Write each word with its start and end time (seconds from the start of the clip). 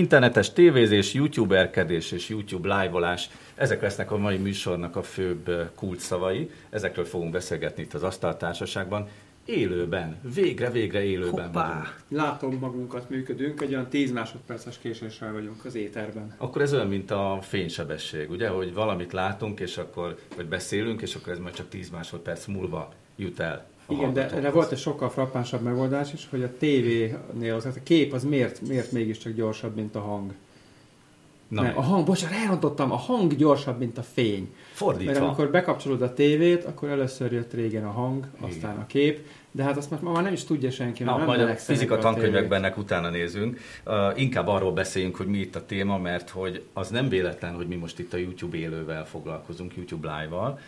Internetes 0.00 0.52
tévézés, 0.52 1.14
youtuberkedés 1.14 2.12
és 2.12 2.28
YouTube 2.28 2.80
live-olás, 2.80 3.30
ezek 3.54 3.82
lesznek 3.82 4.10
a 4.10 4.16
mai 4.16 4.36
műsornak 4.36 4.96
a 4.96 5.02
főbb 5.02 5.70
kulcsszavai. 5.74 6.50
Ezekről 6.70 7.04
fogunk 7.04 7.32
beszélgetni 7.32 7.82
itt 7.82 7.94
az 7.94 8.02
Asztaltársaságban. 8.02 9.08
Élőben, 9.44 10.20
végre-végre 10.34 11.02
élőben 11.02 11.44
Hoppá. 11.44 11.66
vagyunk. 11.66 12.00
Látom 12.08 12.56
magunkat, 12.60 13.10
működünk, 13.10 13.60
egy 13.60 13.72
olyan 13.72 13.88
10 13.88 14.12
másodperces 14.12 14.78
késéssel 14.78 15.32
vagyunk 15.32 15.64
az 15.64 15.74
éterben. 15.74 16.34
Akkor 16.36 16.62
ez 16.62 16.72
olyan, 16.72 16.88
mint 16.88 17.10
a 17.10 17.38
fénysebesség, 17.42 18.30
ugye, 18.30 18.48
hogy 18.48 18.74
valamit 18.74 19.12
látunk, 19.12 19.60
és 19.60 19.76
akkor, 19.76 20.18
vagy 20.36 20.46
beszélünk, 20.46 21.02
és 21.02 21.14
akkor 21.14 21.32
ez 21.32 21.38
majd 21.38 21.54
csak 21.54 21.68
10 21.68 21.90
másodperc 21.90 22.46
múlva 22.46 22.92
jut 23.16 23.40
el. 23.40 23.69
Igen, 23.90 24.12
de 24.12 24.30
erre 24.30 24.50
volt 24.50 24.72
egy 24.72 24.78
sokkal 24.78 25.10
frappánsabb 25.10 25.62
megoldás 25.62 26.12
is, 26.12 26.26
hogy 26.30 26.42
a 26.42 26.56
tévénél 26.58 27.54
az, 27.54 27.64
a 27.64 27.70
kép 27.82 28.12
az 28.12 28.24
miért, 28.24 28.60
miért 28.68 28.92
mégiscsak 28.92 29.32
gyorsabb, 29.32 29.74
mint 29.74 29.94
a 29.94 30.00
hang. 30.00 30.32
Na, 31.48 31.62
Nem, 31.62 31.78
a 31.78 31.82
hang, 31.82 32.06
bocsánat, 32.06 32.36
elrontottam, 32.36 32.92
a 32.92 32.96
hang 32.96 33.36
gyorsabb, 33.36 33.78
mint 33.78 33.98
a 33.98 34.02
fény. 34.02 34.54
fordítva. 34.72 35.12
Mert 35.12 35.24
amikor 35.24 35.50
bekapcsolod 35.50 36.02
a 36.02 36.14
tévét, 36.14 36.64
akkor 36.64 36.88
először 36.88 37.32
jött 37.32 37.52
régen 37.52 37.84
a 37.84 37.90
hang, 37.90 38.26
aztán 38.40 38.76
a 38.76 38.86
kép, 38.86 39.26
de 39.50 39.62
hát 39.62 39.76
azt 39.76 39.90
már, 39.90 40.00
ma 40.00 40.12
már 40.12 40.22
nem 40.22 40.32
is 40.32 40.44
tudja 40.44 40.70
senki, 40.70 41.02
Na, 41.02 41.16
nem 41.16 41.26
majd 41.26 41.40
a 41.40 41.54
fizika 41.54 41.98
tankönyvekben 41.98 42.58
ennek 42.58 42.78
utána 42.78 43.10
nézünk. 43.10 43.58
Uh, 43.86 44.20
inkább 44.20 44.46
arról 44.46 44.72
beszéljünk, 44.72 45.16
hogy 45.16 45.26
mi 45.26 45.38
itt 45.38 45.56
a 45.56 45.66
téma, 45.66 45.98
mert 45.98 46.30
hogy 46.30 46.64
az 46.72 46.88
nem 46.88 47.08
véletlen, 47.08 47.54
hogy 47.54 47.66
mi 47.68 47.76
most 47.76 47.98
itt 47.98 48.12
a 48.12 48.16
YouTube 48.16 48.56
élővel 48.56 49.06
foglalkozunk, 49.06 49.76
YouTube 49.76 50.18
Live-val. 50.18 50.58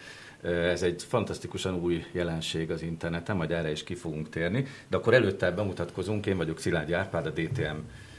Ez 0.42 0.82
egy 0.82 1.02
fantasztikusan 1.02 1.74
új 1.74 2.04
jelenség 2.12 2.70
az 2.70 2.82
interneten, 2.82 3.36
majd 3.36 3.50
erre 3.50 3.70
is 3.70 3.84
ki 3.84 3.94
fogunk 3.94 4.28
térni. 4.28 4.66
De 4.88 4.96
akkor 4.96 5.14
előtte 5.14 5.50
bemutatkozunk, 5.50 6.26
én 6.26 6.36
vagyok 6.36 6.58
Szilágyi 6.58 6.92
Árpád, 6.92 7.26
a 7.26 7.30
DTM 7.30 7.76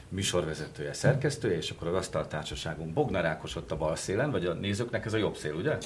műsorvezetője, 0.08 0.92
szerkesztője, 0.92 1.56
és 1.56 1.70
akkor 1.70 1.88
az 1.88 1.94
asztaltársaságunk 1.94 2.92
Bognár 2.92 3.24
Ákos 3.24 3.56
ott 3.56 3.70
a 3.70 3.76
bal 3.76 3.96
szélen, 3.96 4.30
vagy 4.30 4.46
a 4.46 4.52
nézőknek 4.52 5.04
ez 5.04 5.12
a 5.12 5.16
jobb 5.16 5.36
szél, 5.36 5.54
ugye? 5.54 5.76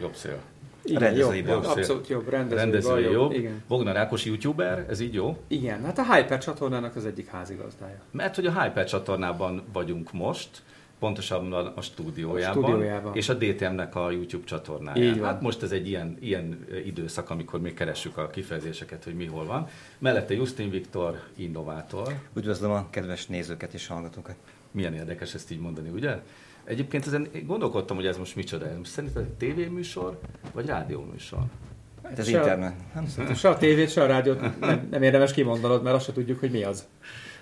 Jobb 0.00 0.14
szél. 0.14 0.38
Igen, 0.84 1.00
rendezői 1.00 1.38
jobb, 1.38 1.46
jobb, 1.46 1.64
abszolút 1.64 2.08
jobb, 2.08 2.28
rendezői, 2.28 2.58
Rendezői 2.58 3.02
bal, 3.02 3.12
jobb. 3.12 3.32
Igen. 3.32 3.62
Bognár 3.68 3.96
Ákos 3.96 4.24
youtuber, 4.24 4.86
ez 4.88 5.00
így 5.00 5.14
jó? 5.14 5.38
Igen, 5.48 5.84
hát 5.84 5.98
a 5.98 6.14
Hyper 6.14 6.38
csatornának 6.38 6.96
az 6.96 7.06
egyik 7.06 7.26
házigazdája. 7.26 8.00
Mert 8.10 8.34
hogy 8.34 8.46
a 8.46 8.62
Hyper 8.62 8.84
csatornában 8.84 9.64
vagyunk 9.72 10.12
most, 10.12 10.62
pontosabban 11.04 11.66
a 11.74 11.80
stúdiójában, 11.80 12.62
A 12.64 12.66
stúdiójában. 12.66 13.14
és 13.16 13.28
a 13.28 13.34
DTM-nek 13.34 13.94
a 13.94 14.10
YouTube 14.10 14.44
csatornáján. 14.44 15.02
Így 15.12 15.18
van. 15.18 15.28
Hát 15.28 15.40
most 15.40 15.62
ez 15.62 15.70
egy 15.72 15.88
ilyen, 15.88 16.16
ilyen 16.20 16.66
időszak, 16.84 17.30
amikor 17.30 17.60
még 17.60 17.74
keressük 17.74 18.16
a 18.16 18.26
kifejezéseket, 18.28 19.04
hogy 19.04 19.14
mi 19.14 19.26
hol 19.26 19.44
van. 19.44 19.68
Mellette 19.98 20.34
Justin 20.34 20.70
Viktor, 20.70 21.20
innovátor. 21.36 22.14
Üdvözlöm 22.34 22.70
a 22.70 22.86
kedves 22.90 23.26
nézőket 23.26 23.74
és 23.74 23.86
hallgatókat. 23.86 24.34
Milyen 24.70 24.94
érdekes 24.94 25.34
ezt 25.34 25.50
így 25.50 25.60
mondani, 25.60 25.88
ugye? 25.88 26.18
Egyébként 26.64 27.06
ezen 27.06 27.28
gondolkodtam, 27.46 27.96
hogy 27.96 28.06
ez 28.06 28.16
most 28.18 28.36
micsoda. 28.36 28.66
Szerinted 28.82 29.22
egy 29.22 29.28
tévéműsor, 29.32 30.18
vagy 30.52 30.66
rádióműsor? 30.66 31.40
Hát 32.02 32.18
ez 32.18 32.28
Se 32.28 32.36
a- 32.36 32.40
internet. 32.40 32.74
Nem 32.94 33.06
Szerintem 33.06 33.34
se 33.36 33.48
a 33.48 33.56
tévét, 33.56 33.90
se 33.90 34.02
a 34.02 34.06
rádiót 34.06 34.60
nem, 34.60 34.88
nem 34.90 35.02
érdemes 35.02 35.32
kimondanod, 35.32 35.82
mert 35.82 35.96
azt 35.96 36.04
se 36.04 36.12
tudjuk, 36.12 36.38
hogy 36.40 36.50
mi 36.50 36.62
az. 36.62 36.86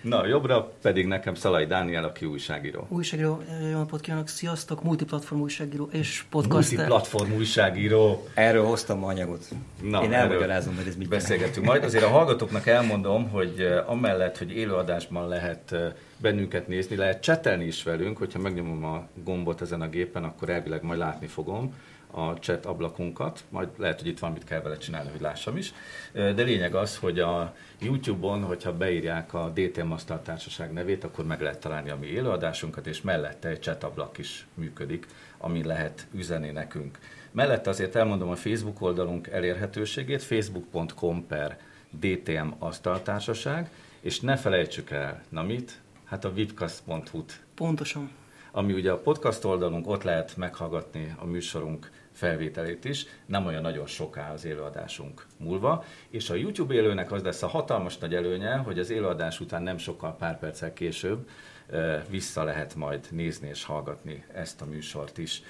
Na, 0.02 0.26
jobbra 0.26 0.72
pedig 0.82 1.06
nekem 1.06 1.34
Szalai 1.34 1.66
Dániel, 1.66 2.04
aki 2.04 2.24
újságíró. 2.26 2.86
Újságíró, 2.88 3.42
jó 3.70 3.78
napot 3.78 4.00
kívánok, 4.00 4.28
sziasztok, 4.28 4.82
multiplatform 4.82 5.40
újságíró 5.40 5.88
és 5.92 6.24
podcaster. 6.30 6.76
Multiplatform 6.76 7.32
újságíró. 7.32 8.26
Erről 8.34 8.64
hoztam 8.64 8.98
ma 8.98 9.06
anyagot. 9.06 9.44
Na, 9.82 10.02
Én 10.02 10.12
elmagyarázom, 10.12 10.76
hogy 10.76 10.86
ez 10.86 10.96
mit. 10.96 11.08
Beszélgetünk 11.08 11.66
majd. 11.66 11.84
Azért 11.84 12.04
a 12.04 12.08
hallgatóknak 12.08 12.66
elmondom, 12.66 13.28
hogy 13.28 13.60
eh, 13.60 13.90
amellett, 13.90 14.38
hogy 14.38 14.50
élőadásban 14.50 15.28
lehet 15.28 15.72
eh, 15.72 15.92
bennünket 16.16 16.68
nézni, 16.68 16.96
lehet 16.96 17.22
csetelni 17.22 17.64
is 17.64 17.82
velünk, 17.82 18.16
hogyha 18.16 18.38
megnyomom 18.38 18.84
a 18.84 19.06
gombot 19.24 19.60
ezen 19.60 19.80
a 19.80 19.88
gépen, 19.88 20.24
akkor 20.24 20.48
elvileg 20.48 20.82
majd 20.82 20.98
látni 20.98 21.26
fogom 21.26 21.74
a 22.12 22.32
chat 22.32 22.66
ablakunkat, 22.66 23.44
majd 23.48 23.68
lehet, 23.76 23.98
hogy 23.98 24.08
itt 24.08 24.18
valamit 24.18 24.44
kell 24.44 24.60
vele 24.60 24.76
csinálni, 24.76 25.10
hogy 25.10 25.20
lássam 25.20 25.56
is. 25.56 25.72
De 26.12 26.42
lényeg 26.42 26.74
az, 26.74 26.96
hogy 26.96 27.18
a 27.18 27.54
YouTube-on, 27.78 28.42
hogyha 28.42 28.76
beírják 28.76 29.34
a 29.34 29.52
DTM 29.54 29.90
Asztaltársaság 29.90 30.72
nevét, 30.72 31.04
akkor 31.04 31.24
meg 31.26 31.40
lehet 31.40 31.60
találni 31.60 31.90
a 31.90 31.96
mi 31.96 32.06
élőadásunkat, 32.06 32.86
és 32.86 33.02
mellette 33.02 33.48
egy 33.48 33.62
chat 33.62 33.84
ablak 33.84 34.18
is 34.18 34.46
működik, 34.54 35.06
ami 35.38 35.64
lehet 35.64 36.06
üzeni 36.14 36.50
nekünk. 36.50 36.98
Mellette 37.30 37.70
azért 37.70 37.96
elmondom 37.96 38.28
a 38.28 38.36
Facebook 38.36 38.80
oldalunk 38.80 39.26
elérhetőségét, 39.26 40.22
facebook.com 40.22 41.26
per 41.26 41.58
DTM 42.00 42.48
Asztaltársaság, 42.58 43.70
és 44.00 44.20
ne 44.20 44.36
felejtsük 44.36 44.90
el, 44.90 45.22
na 45.28 45.42
mit? 45.42 45.80
Hát 46.04 46.24
a 46.24 46.32
vipcast.hu-t, 46.32 47.40
Pontosan. 47.54 48.10
ami 48.50 48.72
ugye 48.72 48.90
a 48.90 48.98
podcast 48.98 49.44
oldalunk, 49.44 49.88
ott 49.88 50.02
lehet 50.02 50.36
meghallgatni 50.36 51.14
a 51.18 51.24
műsorunk 51.24 51.90
felvételét 52.12 52.84
is, 52.84 53.06
nem 53.26 53.46
olyan 53.46 53.62
nagyon 53.62 53.86
soká 53.86 54.32
az 54.32 54.44
élőadásunk 54.44 55.26
múlva, 55.36 55.84
és 56.10 56.30
a 56.30 56.34
YouTube 56.34 56.74
élőnek 56.74 57.12
az 57.12 57.22
lesz 57.22 57.42
a 57.42 57.46
hatalmas 57.46 57.98
nagy 57.98 58.14
előnye, 58.14 58.56
hogy 58.56 58.78
az 58.78 58.90
élőadás 58.90 59.40
után 59.40 59.62
nem 59.62 59.78
sokkal 59.78 60.16
pár 60.16 60.38
perccel 60.38 60.72
később 60.72 61.28
vissza 62.08 62.44
lehet 62.44 62.74
majd 62.74 63.06
nézni 63.10 63.48
és 63.48 63.64
hallgatni 63.64 64.24
ezt 64.34 64.60
a 64.62 64.64
műsort 64.64 65.18
is. 65.18 65.42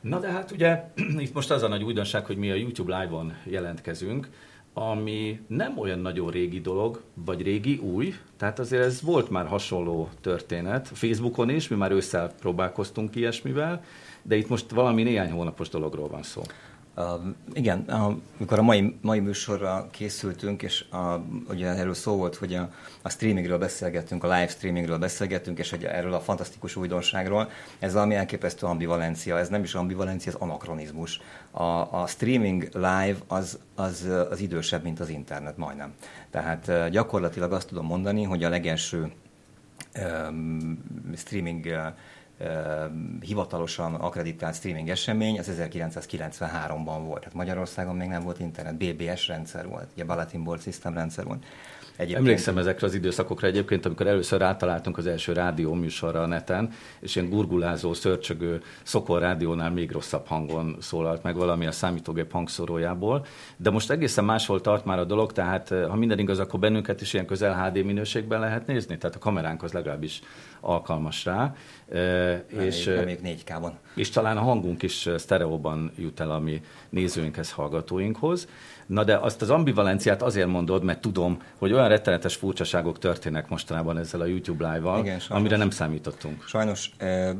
Na 0.00 0.18
de 0.18 0.30
hát 0.30 0.50
ugye 0.50 0.84
itt 1.18 1.34
most 1.34 1.50
az 1.50 1.62
a 1.62 1.68
nagy 1.68 1.82
újdonság, 1.82 2.26
hogy 2.26 2.36
mi 2.36 2.50
a 2.50 2.54
YouTube 2.54 2.98
Live-on 2.98 3.36
jelentkezünk, 3.44 4.28
ami 4.72 5.40
nem 5.46 5.78
olyan 5.78 5.98
nagyon 5.98 6.30
régi 6.30 6.60
dolog, 6.60 7.02
vagy 7.14 7.42
régi, 7.42 7.76
új, 7.76 8.14
tehát 8.36 8.58
azért 8.58 8.82
ez 8.82 9.02
volt 9.02 9.30
már 9.30 9.46
hasonló 9.46 10.08
történet, 10.20 10.88
Facebookon 10.88 11.48
is, 11.48 11.68
mi 11.68 11.76
már 11.76 11.90
ősszel 11.90 12.32
próbálkoztunk 12.40 13.14
ilyesmivel, 13.16 13.84
de 14.26 14.36
itt 14.36 14.48
most 14.48 14.70
valami 14.70 15.02
néhány 15.02 15.30
hónapos 15.30 15.68
dologról 15.68 16.08
van 16.08 16.22
szó. 16.22 16.42
Uh, 16.96 17.04
igen, 17.52 17.84
uh, 17.88 17.94
amikor 18.38 18.58
a 18.58 18.62
mai, 18.62 18.96
mai 19.00 19.20
műsorra 19.20 19.88
készültünk, 19.90 20.62
és 20.62 20.84
uh, 20.92 21.14
ugye 21.48 21.66
erről 21.66 21.94
szó 21.94 22.16
volt, 22.16 22.36
hogy 22.36 22.54
a, 22.54 22.70
a 23.02 23.08
streamingről 23.08 23.58
beszélgettünk, 23.58 24.24
a 24.24 24.26
live 24.26 24.48
streamingről 24.48 24.98
beszélgettünk, 24.98 25.58
és 25.58 25.70
hogy 25.70 25.84
erről 25.84 26.12
a 26.14 26.20
fantasztikus 26.20 26.76
újdonságról, 26.76 27.50
ez 27.78 27.92
valami 27.92 28.14
elképesztő 28.14 28.66
ambivalencia, 28.66 29.38
ez 29.38 29.48
nem 29.48 29.62
is 29.62 29.74
ambivalencia, 29.74 30.32
ez 30.32 30.38
anakronizmus. 30.38 31.20
A, 31.50 31.62
a 32.02 32.06
streaming 32.06 32.68
live 32.72 33.16
az, 33.26 33.58
az, 33.74 34.08
az 34.30 34.40
idősebb, 34.40 34.82
mint 34.82 35.00
az 35.00 35.08
internet, 35.08 35.56
majdnem. 35.56 35.94
Tehát 36.30 36.68
uh, 36.68 36.88
gyakorlatilag 36.88 37.52
azt 37.52 37.68
tudom 37.68 37.86
mondani, 37.86 38.22
hogy 38.22 38.44
a 38.44 38.48
legelső 38.48 39.12
um, 40.28 40.78
streaming 41.16 41.64
uh, 41.64 41.72
um, 41.72 41.94
hivatalosan 43.20 43.94
akreditált 43.94 44.54
streaming 44.54 44.88
esemény 44.88 45.38
az 45.38 45.50
1993-ban 45.60 47.00
volt. 47.04 47.18
Tehát 47.18 47.34
Magyarországon 47.34 47.96
még 47.96 48.08
nem 48.08 48.22
volt 48.22 48.40
internet, 48.40 48.76
BBS 48.76 49.28
rendszer 49.28 49.68
volt, 49.68 49.88
ugye 49.92 50.04
Bulletin 50.04 50.44
Board 50.44 50.62
System 50.62 50.94
rendszer 50.94 51.24
volt. 51.24 51.44
Egyébként... 51.96 52.26
Emlékszem 52.26 52.58
ezekre 52.58 52.86
az 52.86 52.94
időszakokra 52.94 53.46
egyébként, 53.46 53.86
amikor 53.86 54.06
először 54.06 54.38
rátaláltunk 54.38 54.98
az 54.98 55.06
első 55.06 55.32
rádió 55.32 55.74
műsorra 55.74 56.22
a 56.22 56.26
neten, 56.26 56.72
és 57.00 57.16
ilyen 57.16 57.28
gurgulázó, 57.28 57.94
szörcsögő 57.94 58.62
szokor 58.82 59.20
rádiónál 59.20 59.70
még 59.70 59.90
rosszabb 59.90 60.26
hangon 60.26 60.76
szólalt 60.80 61.22
meg 61.22 61.36
valami 61.36 61.66
a 61.66 61.72
számítógép 61.72 62.32
hangszórójából. 62.32 63.26
De 63.56 63.70
most 63.70 63.90
egészen 63.90 64.24
máshol 64.24 64.60
tart 64.60 64.84
már 64.84 64.98
a 64.98 65.04
dolog, 65.04 65.32
tehát 65.32 65.70
eh, 65.70 65.88
ha 65.88 65.96
minden 65.96 66.18
igaz, 66.18 66.38
akkor 66.38 66.60
bennünket 66.60 67.00
is 67.00 67.12
ilyen 67.12 67.26
közel 67.26 67.64
HD 67.64 67.84
minőségben 67.84 68.40
lehet 68.40 68.66
nézni, 68.66 68.98
tehát 68.98 69.16
a 69.16 69.18
kameránk 69.18 69.62
az 69.62 69.72
legalábbis 69.72 70.22
alkalmas 70.60 71.24
rá. 71.24 71.54
Eh, 71.92 72.42
és, 72.48 72.86
és, 72.86 73.04
még 73.04 73.18
4K-ban. 73.24 73.72
És 73.94 74.10
talán 74.10 74.36
a 74.36 74.42
hangunk 74.42 74.82
is 74.82 75.08
sztereóban 75.16 75.92
jut 75.96 76.20
el 76.20 76.30
a 76.30 76.38
mi 76.38 76.60
nézőinkhez, 76.88 77.52
hallgatóinkhoz. 77.52 78.48
Na 78.86 79.04
de 79.04 79.16
azt 79.16 79.42
az 79.42 79.50
ambivalenciát 79.50 80.22
azért 80.22 80.48
mondod, 80.48 80.84
mert 80.84 81.00
tudom, 81.00 81.42
hogy 81.58 81.72
olyan 81.72 81.88
rettenetes 81.88 82.36
furcsaságok 82.36 82.98
történnek 82.98 83.48
mostanában 83.48 83.98
ezzel 83.98 84.20
a 84.20 84.24
YouTube 84.24 84.72
Live-val, 84.72 84.98
Igen, 84.98 85.18
sajnos. 85.18 85.40
amire 85.42 85.56
nem 85.56 85.70
számítottunk. 85.70 86.44
Sajnos, 86.46 86.90
eh, 86.96 87.30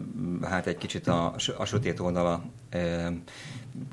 hát 0.42 0.66
egy 0.66 0.78
kicsit 0.78 1.06
a, 1.06 1.34
a 1.56 1.64
sötét 1.64 2.00
oldala 2.00 2.42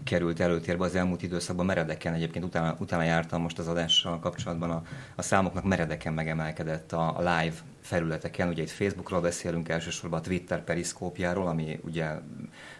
került 0.04 0.40
előtérbe 0.40 0.84
az 0.84 0.96
elmúlt 0.96 1.24
időszakban, 1.24 1.66
meredeken 1.66 2.14
egyébként 2.14 2.46
utána, 2.46 2.76
utána 2.80 3.04
jártam 3.04 3.42
most 3.42 3.60
az 3.60 3.68
adással 3.68 4.20
kapcsolatban, 4.20 4.70
a, 4.70 4.84
a 5.16 5.22
számoknak 5.22 5.64
meredeken 5.64 6.14
megemelkedett 6.14 6.92
a, 6.92 7.18
a 7.18 7.20
live 7.20 7.56
felületeken, 7.82 8.48
ugye 8.48 8.62
itt 8.62 8.70
Facebookról 8.70 9.22
beszélünk 9.22 9.70
elsősorban 9.70 10.20
a 10.20 10.22
Twitter 10.22 10.64
periszkópjáról, 10.64 11.48
ami 11.48 11.80
ugye 11.84 12.20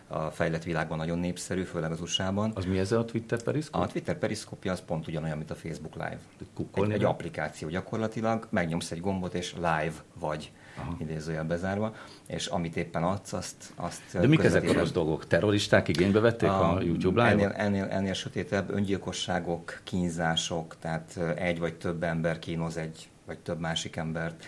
a 0.08 0.30
fejlett 0.30 0.64
világban 0.64 0.98
nagyon 0.98 1.20
népszerű, 1.20 1.64
főleg 1.64 1.92
az 1.92 2.02
USA-ban. 2.02 2.52
Az 2.56 2.66
mi 2.66 2.80
ez 2.80 2.92
a 2.92 3.06
Twitter 3.06 3.42
periszkóp? 3.44 3.82
A 3.82 3.88
Twitter 3.88 4.18
periszkópja 4.18 4.72
az 4.72 4.82
pont 4.86 5.08
ugyanolyan, 5.08 5.38
mint 5.38 5.52
a 5.52 5.56
Facebook 5.56 5.94
Live. 5.94 6.20
Kukkolni 6.54 6.94
Egy, 6.94 7.00
egy 7.00 7.06
applikáció 7.06 7.70
gyakorlatilag, 7.70 8.48
megnyomsz 8.50 8.92
egy 8.92 9.02
gombot 9.02 9.34
és 9.34 9.54
live 9.54 9.94
vagy, 10.20 10.52
Aha. 10.82 10.96
idézőjel 11.00 11.44
bezárva, 11.44 11.96
és 12.28 12.46
amit 12.46 12.76
éppen 12.76 13.04
adsz, 13.04 13.34
azt, 13.34 13.74
azt 13.76 14.02
De 14.12 14.28
mik 14.28 14.44
ezek 14.44 14.70
a 14.70 14.74
rossz 14.74 14.92
dolgok? 14.92 15.28
Terroristák 15.28 15.88
igénybe 15.88 16.20
vették 16.20 16.50
a, 16.50 16.76
a 16.76 16.82
YouTube 16.82 17.22
ennél, 17.22 17.36
Live-ot? 17.36 17.58
ennél, 17.58 17.84
ennél 17.84 18.14
sötétebb 18.14 18.70
öngyilkosságok, 18.70 19.82
kínzások, 19.84 20.76
tehát 20.80 21.18
egy 21.36 21.60
vagy 21.60 21.76
több 21.76 22.04
ember 22.04 22.40
kínoz 22.40 22.78
egy 22.78 23.10
vagy 23.26 23.40
több 23.40 23.60
másik 23.60 23.96
embert, 23.96 24.46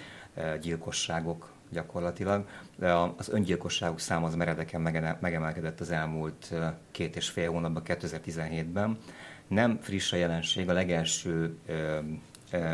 gyilkosságok, 0.62 1.52
gyakorlatilag. 1.72 2.48
De 2.76 2.94
az 3.18 3.30
öngyilkosságok 3.30 4.00
száma 4.00 4.28
az 4.28 4.36
meredeken 4.36 4.82
megemelkedett 5.20 5.80
az 5.80 5.92
elmúlt 5.92 6.54
két 6.92 7.16
és 7.16 7.30
fél 7.30 7.52
hónapban, 7.52 7.84
2017-ben. 7.86 8.98
Nem 9.48 9.80
friss 9.82 10.12
a 10.12 10.16
jelenség, 10.16 10.70
a 10.70 10.74
legelső 10.74 11.58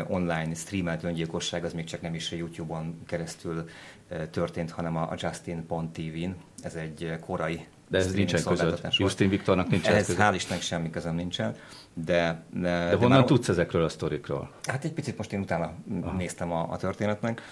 online 0.08 0.54
streamelt 0.54 1.04
öngyilkosság 1.04 1.64
az 1.64 1.72
még 1.72 1.84
csak 1.84 2.00
nem 2.00 2.14
is 2.14 2.32
a 2.32 2.36
YouTube-on 2.36 3.00
keresztül 3.06 3.68
történt, 4.30 4.70
hanem 4.70 4.96
a 4.96 5.14
Justin.tv-n. 5.16 6.36
Ez 6.62 6.74
egy 6.74 7.16
korai 7.20 7.66
de 7.90 7.98
ez 7.98 8.12
nincsen 8.12 8.42
között. 8.42 8.86
Justin 8.90 9.28
Viktornak 9.28 9.68
nincs 9.68 9.86
ez 9.86 10.16
hál' 10.18 10.32
Istennek 10.34 10.62
semmi 10.62 10.90
közöm 10.90 11.14
nincsen. 11.14 11.54
De, 11.94 12.42
de, 12.52 12.60
de 12.60 12.94
honnan 12.94 13.18
már, 13.18 13.24
tudsz 13.24 13.48
ezekről 13.48 13.84
a 13.84 13.88
sztorikról? 13.88 14.50
Hát 14.62 14.84
egy 14.84 14.92
picit 14.92 15.16
most 15.16 15.32
én 15.32 15.40
utána 15.40 15.72
Aha. 16.02 16.16
néztem 16.16 16.52
a, 16.52 16.70
a 16.70 16.76
történetnek. 16.76 17.42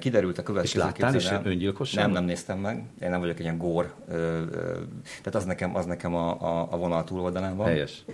Kiderült 0.00 0.38
a 0.38 0.42
következő 0.42 0.78
És 0.78 0.84
láttál 0.84 1.14
is 1.14 1.30
öngyilkosságot? 1.42 2.04
Nem, 2.04 2.12
nem 2.12 2.24
néztem 2.24 2.58
meg. 2.58 2.84
Én 3.00 3.10
nem 3.10 3.20
vagyok 3.20 3.36
egy 3.36 3.44
ilyen 3.44 3.58
gór. 3.58 3.94
Tehát 4.06 5.34
az 5.34 5.44
nekem, 5.44 5.76
az 5.76 5.86
nekem 5.86 6.14
a, 6.14 6.42
a, 6.42 6.68
a 6.70 6.76
vonal 6.76 7.04
túloldalán 7.04 7.56
van. 7.56 7.66
Helyes. 7.66 8.04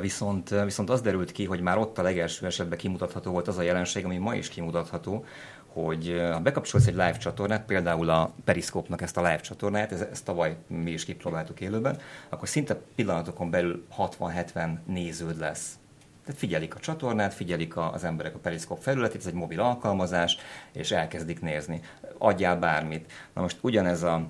Viszont, 0.00 0.54
viszont 0.64 0.90
az 0.90 1.00
derült 1.00 1.32
ki, 1.32 1.44
hogy 1.44 1.60
már 1.60 1.78
ott 1.78 1.98
a 1.98 2.02
legelső 2.02 2.46
esetben 2.46 2.78
kimutatható 2.78 3.30
volt 3.30 3.48
az 3.48 3.58
a 3.58 3.62
jelenség, 3.62 4.04
ami 4.04 4.16
ma 4.16 4.34
is 4.34 4.48
kimutatható, 4.48 5.24
hogy 5.72 6.20
ha 6.32 6.40
bekapcsolsz 6.40 6.86
egy 6.86 6.94
live 6.94 7.16
csatornát, 7.16 7.64
például 7.64 8.10
a 8.10 8.34
Periscope-nak 8.44 9.02
ezt 9.02 9.16
a 9.16 9.20
live 9.20 9.40
csatornát, 9.40 9.92
ezt, 9.92 10.10
ezt 10.10 10.24
tavaly 10.24 10.56
mi 10.66 10.90
is 10.90 11.04
kipróbáltuk 11.04 11.60
élőben, 11.60 11.98
akkor 12.28 12.48
szinte 12.48 12.80
pillanatokon 12.94 13.50
belül 13.50 13.84
60-70 13.98 14.78
néződ 14.86 15.38
lesz. 15.38 15.78
Tehát 16.24 16.40
figyelik 16.40 16.74
a 16.74 16.78
csatornát, 16.78 17.34
figyelik 17.34 17.76
az 17.76 18.04
emberek 18.04 18.34
a 18.34 18.38
Periscope 18.38 18.80
felületét, 18.80 19.20
ez 19.20 19.26
egy 19.26 19.34
mobil 19.34 19.60
alkalmazás, 19.60 20.36
és 20.72 20.90
elkezdik 20.90 21.40
nézni. 21.40 21.80
Adjál 22.18 22.58
bármit. 22.58 23.12
Na 23.34 23.40
most 23.40 23.58
ugyanez 23.60 24.02
a 24.02 24.28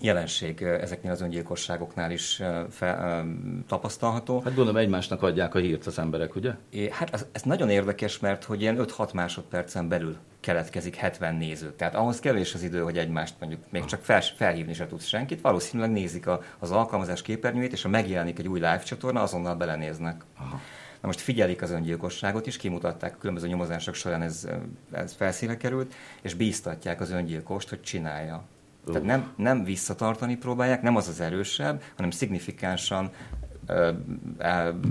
jelenség 0.00 0.62
ezeknél 0.62 1.12
az 1.12 1.20
öngyilkosságoknál 1.20 2.10
is 2.10 2.42
fe, 2.70 3.22
tapasztalható. 3.66 4.40
Hát 4.40 4.54
gondolom 4.54 4.76
egymásnak 4.76 5.22
adják 5.22 5.54
a 5.54 5.58
hírt 5.58 5.86
az 5.86 5.98
emberek, 5.98 6.34
ugye? 6.34 6.54
É, 6.70 6.90
hát 6.90 7.14
ez, 7.14 7.26
ez 7.32 7.42
nagyon 7.42 7.70
érdekes, 7.70 8.18
mert 8.18 8.44
hogy 8.44 8.60
ilyen 8.60 8.76
5-6 8.78 9.14
másodpercen 9.14 9.88
belül 9.88 10.16
keletkezik 10.40 10.94
70 10.94 11.34
néző. 11.34 11.72
Tehát 11.72 11.94
ahhoz 11.94 12.20
kevés 12.20 12.54
az 12.54 12.62
idő, 12.62 12.80
hogy 12.80 12.98
egymást 12.98 13.34
mondjuk 13.40 13.60
még 13.70 13.84
csak 13.84 14.02
fel, 14.02 14.20
felhívni 14.20 14.72
se 14.72 14.86
tudsz 14.86 15.06
senkit. 15.06 15.40
Valószínűleg 15.40 15.90
nézik 15.90 16.26
a, 16.26 16.42
az 16.58 16.70
alkalmazás 16.70 17.22
képernyőjét, 17.22 17.72
és 17.72 17.82
ha 17.82 17.88
megjelenik 17.88 18.38
egy 18.38 18.48
új 18.48 18.58
live 18.58 18.78
csatorna, 18.78 19.22
azonnal 19.22 19.54
belenéznek. 19.54 20.24
Aha. 20.38 20.60
Na 21.00 21.06
most 21.06 21.20
figyelik 21.20 21.62
az 21.62 21.70
öngyilkosságot 21.70 22.46
is, 22.46 22.56
kimutatták 22.56 23.14
a 23.14 23.18
különböző 23.18 23.46
nyomozások 23.46 23.94
során 23.94 24.22
ez, 24.22 24.48
ez 24.92 25.12
felszíne 25.12 25.56
került, 25.56 25.94
és 26.22 26.34
bíztatják 26.34 27.00
az 27.00 27.10
öngyilkost, 27.10 27.68
hogy 27.68 27.80
csinálja. 27.80 28.44
Tehát 28.92 29.06
nem, 29.06 29.32
nem 29.36 29.64
visszatartani 29.64 30.36
próbálják, 30.36 30.82
nem 30.82 30.96
az 30.96 31.08
az 31.08 31.20
erősebb, 31.20 31.82
hanem 31.96 32.10
szignifikánsan 32.10 33.10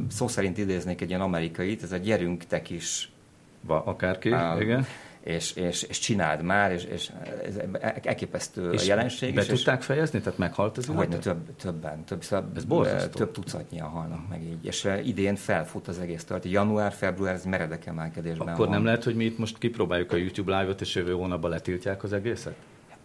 szó 0.09 0.27
szerint 0.27 0.57
idéznék 0.57 1.01
egy 1.01 1.09
ilyen 1.09 1.21
amerikait, 1.21 1.83
ez 1.83 1.91
a 1.91 1.97
gyerünk 1.97 2.43
te 2.43 2.61
is. 2.67 3.11
Va, 3.61 3.83
akárki, 3.83 4.31
uh, 4.31 4.61
igen. 4.61 4.85
És, 5.19 5.53
és, 5.53 5.83
és 5.83 5.99
csináld 5.99 6.41
már, 6.41 6.71
és, 6.71 6.83
és 6.83 7.11
ez 7.45 7.55
elképesztő 8.03 8.71
és 8.71 8.81
a 8.81 8.85
jelenség. 8.85 9.33
Be 9.33 9.41
és 9.41 9.47
tudták 9.47 9.81
fejezni? 9.81 10.19
Tehát 10.19 10.37
meghalt 10.37 10.77
az 10.77 10.85
Hogy 10.85 11.09
több, 11.19 11.55
többen, 11.55 12.03
több, 12.03 12.23
ez 12.55 12.63
borzasztó. 12.63 13.17
több 13.17 13.31
tucatnyian 13.31 13.87
halnak 13.87 14.29
meg 14.29 14.43
így. 14.43 14.65
És 14.65 14.89
idén 15.03 15.35
felfut 15.35 15.87
az 15.87 15.99
egész 15.99 16.23
tart. 16.23 16.45
Január, 16.45 16.91
február, 16.91 17.33
ez 17.33 17.45
meredek 17.45 17.85
emelkedésben 17.85 18.47
Akkor 18.47 18.65
van. 18.65 18.75
nem 18.75 18.85
lehet, 18.85 19.03
hogy 19.03 19.15
mi 19.15 19.25
itt 19.25 19.37
most 19.37 19.57
kipróbáljuk 19.57 20.11
a 20.11 20.15
YouTube 20.15 20.59
live-ot, 20.59 20.81
és 20.81 20.95
jövő 20.95 21.11
hónapban 21.11 21.49
letiltják 21.49 22.03
az 22.03 22.13
egészet? 22.13 22.55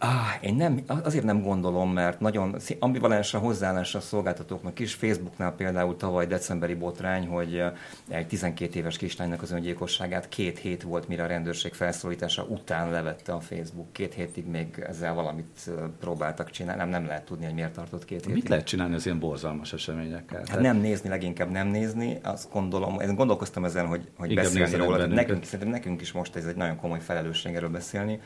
Ah, 0.05 0.37
én 0.41 0.55
nem, 0.55 0.83
azért 1.03 1.23
nem 1.23 1.41
gondolom, 1.41 1.93
mert 1.93 2.19
nagyon 2.19 2.55
ambivalens 2.79 3.33
a 3.33 3.37
hozzáállás 3.37 3.95
a 3.95 3.99
szolgáltatóknak 3.99 4.79
is. 4.79 4.93
Facebooknál 4.93 5.55
például 5.55 5.95
tavaly 5.95 6.27
decemberi 6.27 6.73
botrány, 6.73 7.27
hogy 7.27 7.63
egy 8.07 8.27
12 8.27 8.79
éves 8.79 8.97
kislánynak 8.97 9.41
az 9.41 9.51
öngyilkosságát 9.51 10.29
két 10.29 10.57
hét 10.57 10.83
volt, 10.83 11.07
mire 11.07 11.23
a 11.23 11.27
rendőrség 11.27 11.73
felszólítása 11.73 12.43
után 12.43 12.91
levette 12.91 13.33
a 13.33 13.39
Facebook. 13.39 13.93
Két 13.93 14.13
hétig 14.13 14.45
még 14.47 14.83
ezzel 14.87 15.13
valamit 15.13 15.69
próbáltak 15.99 16.49
csinálni. 16.49 16.81
Nem, 16.81 16.89
nem 16.89 17.05
lehet 17.05 17.25
tudni, 17.25 17.45
hogy 17.45 17.53
miért 17.53 17.73
tartott 17.73 18.05
két 18.05 18.19
hétig. 18.19 18.33
Mit 18.33 18.49
lehet 18.49 18.65
csinálni 18.65 18.95
az 18.95 19.05
ilyen 19.05 19.19
borzalmas 19.19 19.73
eseményekkel? 19.73 20.43
Hát 20.49 20.59
nem 20.59 20.77
nézni, 20.77 21.09
leginkább 21.09 21.49
nem 21.49 21.67
nézni. 21.67 22.19
Azt 22.23 22.51
gondolom, 22.51 22.99
én 22.99 23.15
gondolkoztam 23.15 23.65
ezen, 23.65 23.85
hogy, 23.87 24.09
hogy 24.17 24.35
beszélni 24.35 24.75
róla. 24.75 25.05
Nekünk, 25.05 25.43
szerintem 25.43 25.69
nekünk 25.69 26.01
is 26.01 26.11
most 26.11 26.35
ez 26.35 26.45
egy 26.45 26.55
nagyon 26.55 26.75
komoly 26.75 26.99
felelősség 26.99 27.55
erről 27.55 27.69
beszélni 27.69 28.19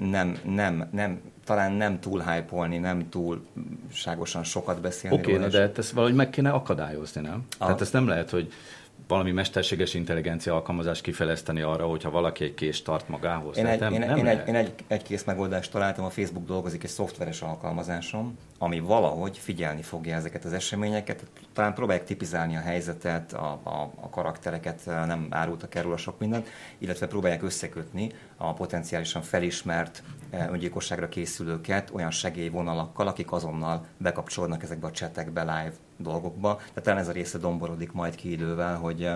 nem, 0.00 0.38
nem, 0.44 0.88
nem, 0.92 1.20
talán 1.44 1.72
nem 1.72 2.00
túl 2.00 2.22
hype 2.22 2.78
nem 2.78 3.08
túlságosan 3.08 4.44
sokat 4.44 4.80
beszélni 4.80 5.16
Oké, 5.16 5.34
okay, 5.34 5.48
de 5.48 5.72
ezt 5.76 5.90
valahogy 5.90 6.16
meg 6.16 6.30
kéne 6.30 6.50
akadályozni, 6.50 7.20
nem? 7.20 7.46
A... 7.58 7.64
Tehát 7.64 7.80
ezt 7.80 7.92
nem 7.92 8.08
lehet, 8.08 8.30
hogy 8.30 8.52
valami 9.12 9.30
mesterséges 9.30 9.94
intelligencia 9.94 10.54
alkalmazás 10.54 11.00
kifejleszteni 11.00 11.60
arra, 11.60 11.86
hogyha 11.86 12.10
valaki 12.10 12.44
egy 12.44 12.54
kést 12.54 12.84
tart 12.84 13.08
magához. 13.08 13.56
Én 13.56 13.66
egy, 13.66 13.80
nem, 13.80 13.92
én, 13.92 14.00
nem 14.00 14.16
én, 14.16 14.26
egy, 14.26 14.48
én 14.48 14.54
egy, 14.54 14.72
egy 14.86 15.02
kész 15.02 15.24
megoldást 15.24 15.70
találtam, 15.70 16.04
a 16.04 16.10
Facebook 16.10 16.46
dolgozik 16.46 16.84
egy 16.84 16.90
szoftveres 16.90 17.42
alkalmazásom, 17.42 18.38
ami 18.58 18.80
valahogy 18.80 19.38
figyelni 19.38 19.82
fogja 19.82 20.14
ezeket 20.14 20.44
az 20.44 20.52
eseményeket. 20.52 21.24
Talán 21.52 21.74
próbálják 21.74 22.06
tipizálni 22.06 22.56
a 22.56 22.60
helyzetet, 22.60 23.32
a, 23.32 23.60
a, 23.62 23.90
a 24.00 24.10
karaktereket, 24.10 24.86
nem 24.86 25.26
árultak 25.30 25.74
erről 25.74 25.92
a 25.92 25.96
sok 25.96 26.18
mindent, 26.18 26.48
illetve 26.78 27.06
próbálják 27.06 27.42
összekötni 27.42 28.10
a 28.48 28.52
potenciálisan 28.52 29.22
felismert 29.22 30.02
öngyilkosságra 30.50 31.08
készülőket 31.08 31.90
olyan 31.92 32.10
segélyvonalakkal, 32.10 33.06
akik 33.06 33.32
azonnal 33.32 33.86
bekapcsolnak 33.96 34.62
ezekbe 34.62 34.86
a 34.86 34.90
csetekbe, 34.90 35.40
live 35.40 35.72
dolgokba. 35.96 36.56
Tehát 36.56 36.82
talán 36.82 36.98
ez 36.98 37.08
a 37.08 37.12
része 37.12 37.38
domborodik 37.38 37.92
majd 37.92 38.14
ki 38.14 38.30
idővel, 38.30 38.76
hogy 38.76 39.08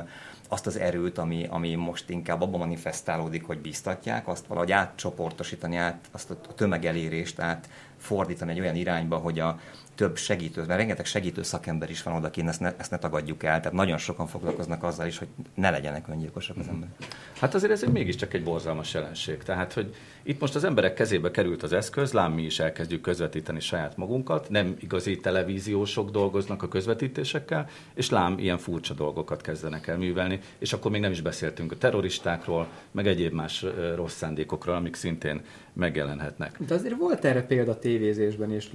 azt 0.48 0.66
az 0.66 0.78
erőt, 0.78 1.18
ami, 1.18 1.46
ami 1.50 1.74
most 1.74 2.10
inkább 2.10 2.40
abban 2.40 2.58
manifestálódik, 2.58 3.44
hogy 3.46 3.58
biztatják, 3.58 4.28
azt 4.28 4.46
valahogy 4.46 4.72
átcsoportosítani, 4.72 5.76
át, 5.76 6.08
azt 6.10 6.30
a 6.30 6.36
tömegelérést 6.54 7.40
át 7.40 7.68
fordítani 7.98 8.50
egy 8.50 8.60
olyan 8.60 8.76
irányba, 8.76 9.16
hogy 9.16 9.38
a 9.38 9.60
több 9.96 10.16
segítő, 10.16 10.64
mert 10.66 10.78
rengeteg 10.78 11.04
segítő 11.04 11.42
szakember 11.42 11.90
is 11.90 12.02
van 12.02 12.14
odakint, 12.14 12.48
ezt 12.48 12.60
ne, 12.60 12.74
ezt 12.76 12.90
ne 12.90 12.98
tagadjuk 12.98 13.42
el, 13.42 13.58
tehát 13.58 13.72
nagyon 13.72 13.98
sokan 13.98 14.26
foglalkoznak 14.26 14.82
azzal 14.82 15.06
is, 15.06 15.18
hogy 15.18 15.28
ne 15.54 15.70
legyenek 15.70 16.08
öngyilkosak 16.08 16.56
az 16.56 16.68
emberek. 16.68 16.94
Hát 17.40 17.54
azért 17.54 17.72
ez 17.72 17.82
mégiscsak 17.82 18.34
egy 18.34 18.42
borzalmas 18.42 18.94
jelenség. 18.94 19.42
Tehát, 19.42 19.72
hogy 19.72 19.94
itt 20.22 20.40
most 20.40 20.54
az 20.54 20.64
emberek 20.64 20.94
kezébe 20.94 21.30
került 21.30 21.62
az 21.62 21.72
eszköz, 21.72 22.12
lám 22.12 22.32
mi 22.32 22.42
is 22.42 22.58
elkezdjük 22.58 23.00
közvetíteni 23.00 23.60
saját 23.60 23.96
magunkat, 23.96 24.48
nem 24.50 24.76
igazi 24.80 25.16
televíziósok 25.16 26.10
dolgoznak 26.10 26.62
a 26.62 26.68
közvetítésekkel, 26.68 27.68
és 27.94 28.10
lám 28.10 28.38
ilyen 28.38 28.58
furcsa 28.58 28.94
dolgokat 28.94 29.40
kezdenek 29.40 29.86
el 29.86 29.96
művelni, 29.96 30.40
és 30.58 30.72
akkor 30.72 30.90
még 30.90 31.00
nem 31.00 31.10
is 31.10 31.20
beszéltünk 31.20 31.72
a 31.72 31.76
terroristákról, 31.76 32.68
meg 32.90 33.06
egyéb 33.06 33.32
más 33.32 33.64
rossz 33.94 34.16
szándékokról, 34.16 34.74
amik 34.74 34.94
szintén 34.94 35.42
megjelenhetnek. 35.76 36.56
De 36.66 36.74
azért 36.74 36.96
volt 36.96 37.24
erre 37.24 37.42
példa 37.42 37.78
tévézésben, 37.78 38.52
és 38.52 38.70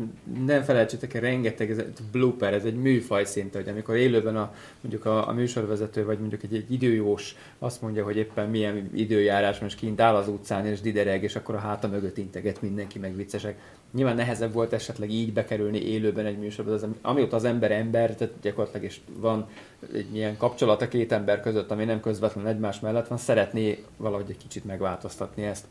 nem 0.45 0.61
felejtsétek 0.61 1.13
el, 1.13 1.21
rengeteg 1.21 1.71
ez 1.71 1.83
blooper, 2.11 2.53
ez 2.53 2.63
egy 2.63 2.75
műfaj 2.75 3.25
szinte, 3.25 3.57
hogy 3.57 3.69
amikor 3.69 3.95
élőben 3.95 4.35
a, 4.35 4.53
mondjuk 4.81 5.05
a, 5.05 5.27
a 5.27 5.31
műsorvezető, 5.31 6.05
vagy 6.05 6.19
mondjuk 6.19 6.43
egy, 6.43 6.55
egy 6.55 6.71
időjós 6.71 7.35
azt 7.59 7.81
mondja, 7.81 8.03
hogy 8.03 8.17
éppen 8.17 8.49
milyen 8.49 8.89
időjárás, 8.93 9.59
most 9.59 9.77
kint 9.77 10.01
áll 10.01 10.15
az 10.15 10.27
utcán, 10.27 10.65
és 10.65 10.81
didereg, 10.81 11.23
és 11.23 11.35
akkor 11.35 11.55
a 11.55 11.59
háta 11.59 11.87
mögött 11.87 12.17
integet 12.17 12.61
mindenki, 12.61 12.99
meg 12.99 13.15
viccesek. 13.15 13.59
Nyilván 13.93 14.15
nehezebb 14.15 14.53
volt 14.53 14.73
esetleg 14.73 15.11
így 15.11 15.33
bekerülni 15.33 15.81
élőben 15.81 16.25
egy 16.25 16.37
műsorba, 16.37 16.73
az, 16.73 16.85
amióta 17.01 17.35
az 17.35 17.43
ember 17.43 17.71
ember, 17.71 18.15
tehát 18.15 18.33
gyakorlatilag 18.41 18.85
is 18.85 19.01
van 19.15 19.47
egy 19.93 20.15
ilyen 20.15 20.37
kapcsolat 20.37 20.81
a 20.81 20.87
két 20.87 21.11
ember 21.11 21.39
között, 21.39 21.71
ami 21.71 21.85
nem 21.85 21.99
közvetlen 21.99 22.47
egymás 22.47 22.79
mellett 22.79 23.07
van, 23.07 23.17
szeretné 23.17 23.83
valahogy 23.97 24.29
egy 24.29 24.37
kicsit 24.37 24.65
megváltoztatni 24.65 25.43
ezt. 25.43 25.65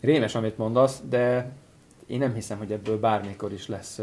Rémes, 0.00 0.34
amit 0.34 0.58
mondasz, 0.58 1.00
de 1.08 1.52
én 2.06 2.18
nem 2.18 2.34
hiszem, 2.34 2.58
hogy 2.58 2.72
ebből 2.72 3.00
bármikor 3.00 3.52
is 3.52 3.68
lesz 3.68 4.00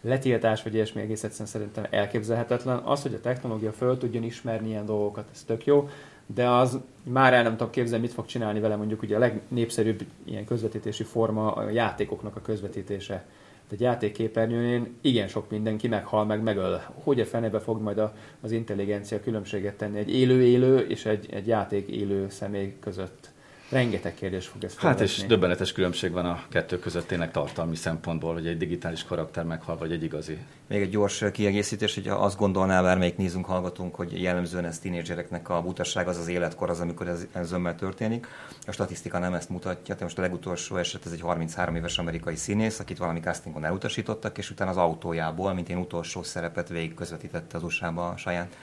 letiltás, 0.00 0.62
vagy 0.62 0.74
ilyesmi 0.74 1.00
egész 1.00 1.24
egyszerűen 1.24 1.48
szerintem 1.48 1.86
elképzelhetetlen. 1.90 2.78
Az, 2.78 3.02
hogy 3.02 3.14
a 3.14 3.20
technológia 3.20 3.72
föl 3.72 3.98
tudjon 3.98 4.22
ismerni 4.22 4.68
ilyen 4.68 4.86
dolgokat, 4.86 5.28
ez 5.32 5.42
tök 5.42 5.66
jó, 5.66 5.88
de 6.26 6.48
az 6.48 6.78
már 7.02 7.32
el 7.32 7.42
nem 7.42 7.56
tudom 7.56 7.72
képzelni, 7.72 8.04
mit 8.04 8.14
fog 8.14 8.26
csinálni 8.26 8.60
vele 8.60 8.76
mondjuk 8.76 9.02
ugye 9.02 9.16
a 9.16 9.18
legnépszerűbb 9.18 10.04
ilyen 10.24 10.44
közvetítési 10.44 11.04
forma 11.04 11.52
a 11.52 11.70
játékoknak 11.70 12.36
a 12.36 12.40
közvetítése. 12.40 13.24
Egy 13.70 13.80
játékképernyőjén 13.80 14.96
igen 15.00 15.28
sok 15.28 15.50
mindenki 15.50 15.88
meghal, 15.88 16.24
meg 16.24 16.42
megöl. 16.42 16.80
Hogy 17.02 17.20
a 17.20 17.24
fenebe 17.24 17.58
fog 17.58 17.80
majd 17.80 17.98
a, 17.98 18.14
az 18.40 18.50
intelligencia 18.50 19.20
különbséget 19.20 19.74
tenni 19.74 19.98
egy 19.98 20.14
élő-élő 20.14 20.78
és 20.78 21.06
egy, 21.06 21.26
egy 21.30 21.46
játék 21.46 21.88
élő 21.88 22.28
személy 22.28 22.76
között? 22.80 23.31
Rengeteg 23.72 24.14
kérdés 24.14 24.46
fog 24.46 24.64
ezt 24.64 24.78
Hát 24.78 25.00
és 25.00 25.10
felvetni. 25.12 25.34
döbbenetes 25.34 25.72
különbség 25.72 26.12
van 26.12 26.24
a 26.24 26.42
kettő 26.50 26.78
között 26.78 27.06
tényleg 27.06 27.30
tartalmi 27.30 27.76
szempontból, 27.76 28.32
hogy 28.32 28.46
egy 28.46 28.56
digitális 28.56 29.04
karakter 29.04 29.44
meghal, 29.44 29.76
vagy 29.76 29.92
egy 29.92 30.02
igazi. 30.02 30.38
Még 30.66 30.80
egy 30.80 30.90
gyors 30.90 31.24
kiegészítés, 31.32 31.94
hogy 31.94 32.08
azt 32.08 32.38
gondolná 32.38 32.82
bármelyik 32.82 33.16
nézünk, 33.16 33.44
hallgatunk, 33.44 33.94
hogy 33.94 34.22
jellemzően 34.22 34.64
ez 34.64 34.78
tínédzsereknek 34.78 35.48
a 35.48 35.62
butasság, 35.62 36.08
az 36.08 36.18
az 36.18 36.28
életkor, 36.28 36.70
az, 36.70 36.80
amikor 36.80 37.08
ez, 37.08 37.26
ez 37.32 37.52
ömmel 37.52 37.74
történik. 37.74 38.26
A 38.66 38.72
statisztika 38.72 39.18
nem 39.18 39.34
ezt 39.34 39.48
mutatja, 39.48 39.94
de 39.94 40.04
most 40.04 40.18
a 40.18 40.22
legutolsó 40.22 40.76
eset, 40.76 41.06
ez 41.06 41.12
egy 41.12 41.20
33 41.20 41.76
éves 41.76 41.98
amerikai 41.98 42.36
színész, 42.36 42.78
akit 42.78 42.98
valami 42.98 43.20
castingon 43.20 43.64
elutasítottak, 43.64 44.38
és 44.38 44.50
utána 44.50 44.70
az 44.70 44.76
autójából, 44.76 45.52
mint 45.54 45.68
én 45.68 45.76
utolsó 45.76 46.22
szerepet 46.22 46.68
végig 46.68 46.94
közvetítette 46.94 47.56
az 47.56 47.62
USA-ba 47.62 48.08
a 48.08 48.16
saját 48.16 48.56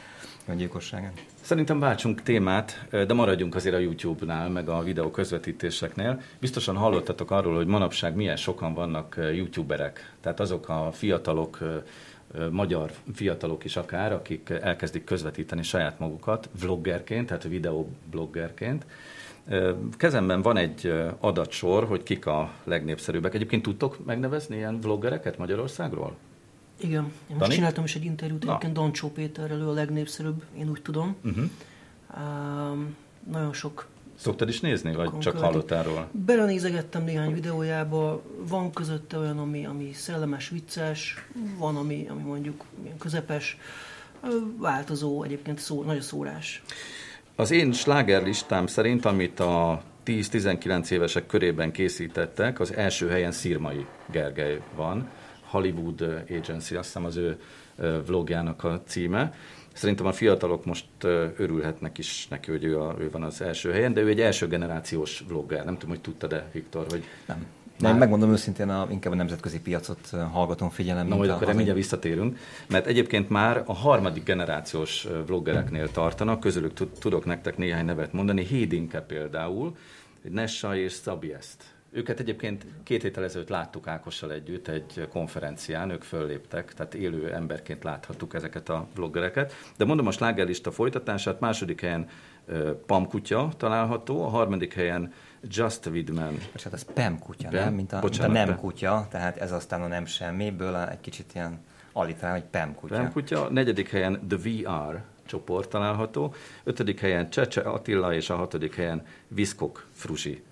öngyilkosságán. 0.49 1.11
Szerintem 1.41 1.79
váltsunk 1.79 2.21
témát, 2.21 2.87
de 2.89 3.13
maradjunk 3.13 3.55
azért 3.55 3.75
a 3.75 3.79
YouTube-nál, 3.79 4.49
meg 4.49 4.69
a 4.69 4.83
videó 4.83 5.11
közvetítéseknél. 5.11 6.21
Biztosan 6.39 6.75
hallottatok 6.75 7.31
arról, 7.31 7.55
hogy 7.55 7.67
manapság 7.67 8.15
milyen 8.15 8.35
sokan 8.35 8.73
vannak 8.73 9.15
YouTuberek. 9.33 10.13
Tehát 10.21 10.39
azok 10.39 10.69
a 10.69 10.89
fiatalok, 10.91 11.57
magyar 12.51 12.91
fiatalok 13.13 13.63
is 13.63 13.75
akár, 13.75 14.13
akik 14.13 14.49
elkezdik 14.49 15.03
közvetíteni 15.03 15.63
saját 15.63 15.99
magukat 15.99 16.49
vloggerként, 16.61 17.27
tehát 17.27 17.43
videobloggerként. 17.43 18.85
Kezemben 19.97 20.41
van 20.41 20.57
egy 20.57 20.93
adatsor, 21.19 21.85
hogy 21.85 22.03
kik 22.03 22.25
a 22.25 22.51
legnépszerűbbek. 22.63 23.33
Egyébként 23.33 23.63
tudtok 23.63 24.05
megnevezni 24.05 24.55
ilyen 24.55 24.79
vloggereket 24.81 25.37
Magyarországról? 25.37 26.15
Igen, 26.79 27.03
én 27.03 27.11
most 27.27 27.39
Dani? 27.39 27.53
csináltam 27.53 27.83
is 27.83 27.95
egy 27.95 28.05
interjút, 28.05 28.43
egyébként 28.43 28.73
Dancsó 28.73 29.11
Péterrel, 29.11 29.59
ő 29.59 29.67
a 29.67 29.73
legnépszerűbb, 29.73 30.43
én 30.57 30.69
úgy 30.69 30.81
tudom. 30.81 31.15
Uh-huh. 31.23 31.49
Um, 32.17 32.95
nagyon 33.31 33.53
sok 33.53 33.87
Szoktad 34.15 34.49
is 34.49 34.59
nézni, 34.59 34.95
vagy 34.95 35.17
csak 35.17 35.37
hallottál 35.37 35.83
róla? 35.83 36.07
Belenézegettem 36.11 37.03
néhány 37.03 37.33
videójába, 37.33 38.21
van 38.47 38.71
közötte 38.71 39.17
olyan, 39.17 39.39
ami, 39.39 39.65
ami 39.65 39.91
szellemes, 39.93 40.49
vicces, 40.49 41.25
van, 41.57 41.75
ami, 41.75 42.07
ami 42.09 42.21
mondjuk 42.21 42.63
közepes, 42.97 43.57
változó, 44.57 45.23
egyébként 45.23 45.59
szó, 45.59 45.83
nagy 45.83 45.97
a 45.97 46.01
szórás. 46.01 46.63
Az 47.35 47.51
én 47.51 47.71
slágerlistám 47.71 48.67
szerint, 48.67 49.05
amit 49.05 49.39
a 49.39 49.83
10-19 50.05 50.89
évesek 50.89 51.25
körében 51.25 51.71
készítettek, 51.71 52.59
az 52.59 52.73
első 52.73 53.09
helyen 53.09 53.31
Szirmai 53.31 53.85
Gergely 54.11 54.61
van, 54.75 55.09
Hollywood 55.49 56.01
Agency, 56.29 56.75
azt 56.75 56.85
hiszem 56.85 57.05
az 57.05 57.15
ő 57.15 57.39
ö, 57.75 57.97
vlogjának 58.05 58.63
a 58.63 58.81
címe. 58.85 59.33
Szerintem 59.73 60.05
a 60.05 60.11
fiatalok 60.11 60.65
most 60.65 60.85
ö, 61.01 61.25
örülhetnek 61.37 61.97
is 61.97 62.27
neki, 62.27 62.51
hogy 62.51 62.63
ő, 62.63 62.79
a, 62.81 62.95
ő 62.99 63.09
van 63.11 63.23
az 63.23 63.41
első 63.41 63.71
helyen, 63.71 63.93
de 63.93 64.01
ő 64.01 64.07
egy 64.07 64.21
első 64.21 64.47
generációs 64.47 65.23
vlogger. 65.27 65.65
Nem 65.65 65.73
tudom, 65.73 65.89
hogy 65.89 66.01
tudtad-e, 66.01 66.49
Viktor, 66.51 66.85
hogy 66.89 67.03
Nem. 67.25 67.45
De 67.79 67.89
én 67.89 67.95
megmondom 67.95 68.31
őszintén, 68.31 68.69
a, 68.69 68.87
inkább 68.91 69.13
a 69.13 69.15
nemzetközi 69.15 69.59
piacot 69.61 70.09
hallgatom 70.31 70.69
figyelem. 70.69 71.07
Na, 71.07 71.15
majd 71.15 71.29
akkor 71.29 71.39
hazai- 71.39 71.55
mindjárt 71.55 71.79
visszatérünk, 71.79 72.37
mert 72.67 72.85
egyébként 72.85 73.29
már 73.29 73.63
a 73.65 73.73
harmadik 73.73 74.23
generációs 74.23 75.07
vloggereknél 75.25 75.91
tartanak, 75.91 76.39
közülük 76.39 76.73
tud- 76.73 76.99
tudok 76.99 77.25
nektek 77.25 77.57
néhány 77.57 77.85
nevet 77.85 78.13
mondani, 78.13 78.45
Hédinke 78.45 79.01
például, 79.01 79.75
Nessa 80.21 80.75
és 80.75 80.91
Szabieszt. 80.91 81.63
Őket 81.91 82.19
egyébként 82.19 82.65
két 82.83 83.01
héttel 83.01 83.23
ezelőtt 83.23 83.49
láttuk 83.49 83.87
Ákossal 83.87 84.31
együtt 84.31 84.67
egy 84.67 85.07
konferencián, 85.09 85.89
ők 85.89 86.03
fölléptek, 86.03 86.73
tehát 86.73 86.93
élő 86.93 87.33
emberként 87.33 87.83
láthattuk 87.83 88.33
ezeket 88.33 88.69
a 88.69 88.87
vloggereket. 88.95 89.53
De 89.77 89.85
mondom 89.85 90.07
a 90.07 90.11
slágerlista 90.11 90.71
folytatását, 90.71 91.39
második 91.39 91.81
helyen 91.81 92.07
Pam 92.85 93.07
Kutya 93.07 93.49
található, 93.57 94.23
a 94.23 94.27
harmadik 94.27 94.73
helyen 94.73 95.13
Just 95.43 95.85
Widman. 95.85 96.37
És 96.55 96.63
hát 96.63 96.73
ez 96.73 96.93
PEM 96.93 97.19
kutya, 97.19 97.49
Pem? 97.49 97.63
nem? 97.63 97.73
Mint 97.73 97.93
a, 97.93 97.99
Bocsánat, 97.99 98.31
mint 98.31 98.43
a 98.43 98.45
nem 98.45 98.55
Pem. 98.55 98.63
kutya, 98.63 99.07
tehát 99.09 99.37
ez 99.37 99.51
aztán 99.51 99.81
a 99.81 99.87
nem 99.87 100.05
semmiből 100.05 100.75
egy 100.75 100.99
kicsit 100.99 101.31
ilyen 101.33 101.59
alitrál, 101.91 102.31
hogy 102.31 102.43
PEM 102.43 102.75
kutya. 102.75 102.95
Rem 102.95 103.11
kutya, 103.11 103.49
negyedik 103.49 103.89
helyen 103.89 104.27
The 104.27 104.37
VR 104.37 105.01
csoport 105.25 105.69
található, 105.69 106.33
ötödik 106.63 106.99
helyen 106.99 107.29
Csecse 107.29 107.61
Attila, 107.61 108.13
és 108.13 108.29
a 108.29 108.35
hatodik 108.35 108.75
helyen 108.75 109.05
Viszkok 109.27 109.87
Frusi 109.91 110.31
eh, 110.31 110.48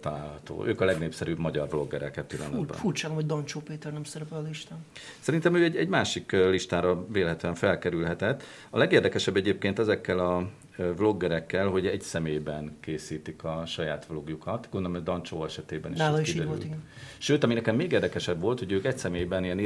található. 0.00 0.66
Ők 0.66 0.80
a 0.80 0.84
legnépszerűbb 0.84 1.38
magyar 1.38 1.68
vloggerek 1.68 2.14
Fur, 2.14 2.24
pillanatban. 2.24 2.76
furcsa, 2.76 3.08
hogy 3.08 3.26
Dancsó 3.26 3.60
Péter 3.60 3.92
nem 3.92 4.04
szerepel 4.04 4.38
a 4.38 4.42
listán. 4.42 4.78
Szerintem 5.20 5.54
ő 5.54 5.64
egy, 5.64 5.76
egy 5.76 5.88
másik 5.88 6.32
listára 6.32 7.06
véletlenül 7.08 7.58
felkerülhetett. 7.58 8.42
A 8.70 8.78
legérdekesebb 8.78 9.36
egyébként 9.36 9.78
ezekkel 9.78 10.18
a 10.18 10.48
vloggerekkel, 10.96 11.68
hogy 11.68 11.86
egy 11.86 12.00
személyben 12.00 12.76
készítik 12.80 13.44
a 13.44 13.62
saját 13.66 14.06
vlogjukat. 14.06 14.68
Gondolom, 14.70 14.96
hogy 14.96 15.06
Dancsó 15.06 15.44
esetében 15.44 15.92
is 15.92 15.98
Nála 15.98 16.20
is 16.20 16.34
így 16.34 16.46
volt, 16.46 16.64
igen. 16.64 16.82
Sőt, 17.18 17.44
ami 17.44 17.54
nekem 17.54 17.76
még 17.76 17.92
érdekesebb 17.92 18.40
volt, 18.40 18.58
hogy 18.58 18.72
ők 18.72 18.84
egy 18.84 18.98
személyben 18.98 19.44
ilyen 19.44 19.58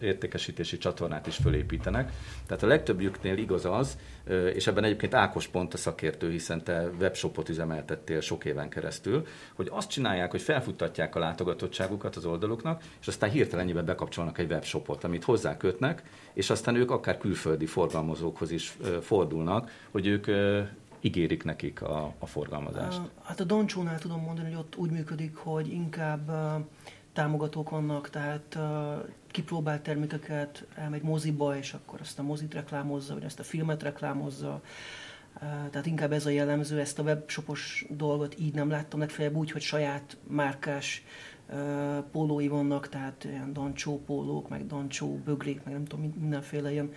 értékesítési 0.00 0.78
csatornát 0.78 1.26
is 1.26 1.36
fölépítenek. 1.36 2.12
Tehát 2.46 2.62
a 2.62 2.66
legtöbbjüknél 2.66 3.36
igaz 3.36 3.64
az, 3.64 3.98
és 4.54 4.66
ebben 4.66 4.84
egyébként 4.84 5.14
Ákos 5.14 5.48
pont 5.48 5.74
a 5.74 5.76
szakértő, 5.76 6.30
hiszen 6.30 6.64
te 6.64 6.90
webshopot 6.98 7.48
üzemeltettél 7.48 8.20
sok 8.20 8.44
éven 8.44 8.68
keresztül, 8.68 9.26
hogy 9.54 9.68
azt 9.70 9.90
csinálják, 9.90 10.30
hogy 10.30 10.42
felfuttatják 10.42 11.14
a 11.14 11.18
látogatottságukat 11.18 12.16
az 12.16 12.24
oldaluknak, 12.24 12.82
és 13.00 13.08
aztán 13.08 13.30
hirtelen 13.30 13.84
bekapcsolnak 13.84 14.38
egy 14.38 14.50
webshopot, 14.50 15.04
amit 15.04 15.24
hozzákötnek, 15.24 16.02
és 16.32 16.50
aztán 16.50 16.74
ők 16.74 16.90
akár 16.90 17.18
külföldi 17.18 17.66
forgalmazókhoz 17.66 18.50
is 18.50 18.76
fordulnak, 19.00 19.70
hogy 19.90 20.06
ők 20.10 20.26
ígérik 21.00 21.44
nekik 21.44 21.82
a, 21.82 22.14
a 22.18 22.26
forgalmazást. 22.26 23.00
Hát 23.22 23.40
a 23.40 23.44
Dancsónál 23.44 23.98
tudom 23.98 24.20
mondani, 24.20 24.48
hogy 24.48 24.58
ott 24.58 24.76
úgy 24.76 24.90
működik, 24.90 25.36
hogy 25.36 25.72
inkább 25.72 26.30
támogatók 27.12 27.70
vannak, 27.70 28.10
tehát 28.10 28.56
uh, 28.56 29.08
kipróbál 29.30 29.82
termékeket, 29.82 30.66
elmegy 30.74 31.02
moziba, 31.02 31.56
és 31.56 31.72
akkor 31.72 32.00
azt 32.00 32.18
a 32.18 32.22
mozit 32.22 32.54
reklámozza, 32.54 33.14
vagy 33.14 33.24
ezt 33.24 33.38
a 33.38 33.42
filmet 33.42 33.82
reklámozza. 33.82 34.60
Tehát 35.70 35.86
inkább 35.86 36.12
ez 36.12 36.26
a 36.26 36.30
jellemző, 36.30 36.78
ezt 36.80 36.98
a 36.98 37.02
webshopos 37.02 37.86
dolgot 37.90 38.38
így 38.38 38.54
nem 38.54 38.70
láttam, 38.70 39.00
legfeljebb 39.00 39.34
úgy, 39.34 39.50
hogy 39.50 39.60
saját 39.60 40.16
márkás 40.26 41.04
pólói 42.12 42.48
vannak, 42.48 42.88
tehát 42.88 43.24
ilyen 43.24 43.52
Dancsó 43.52 44.02
pólók, 44.06 44.48
meg 44.48 44.66
Dancsó 44.66 45.20
bögrék, 45.24 45.62
meg 45.64 45.72
nem 45.72 45.84
tudom, 45.84 46.00
min- 46.00 46.20
mindenféle 46.20 46.72
ilyen 46.72 46.92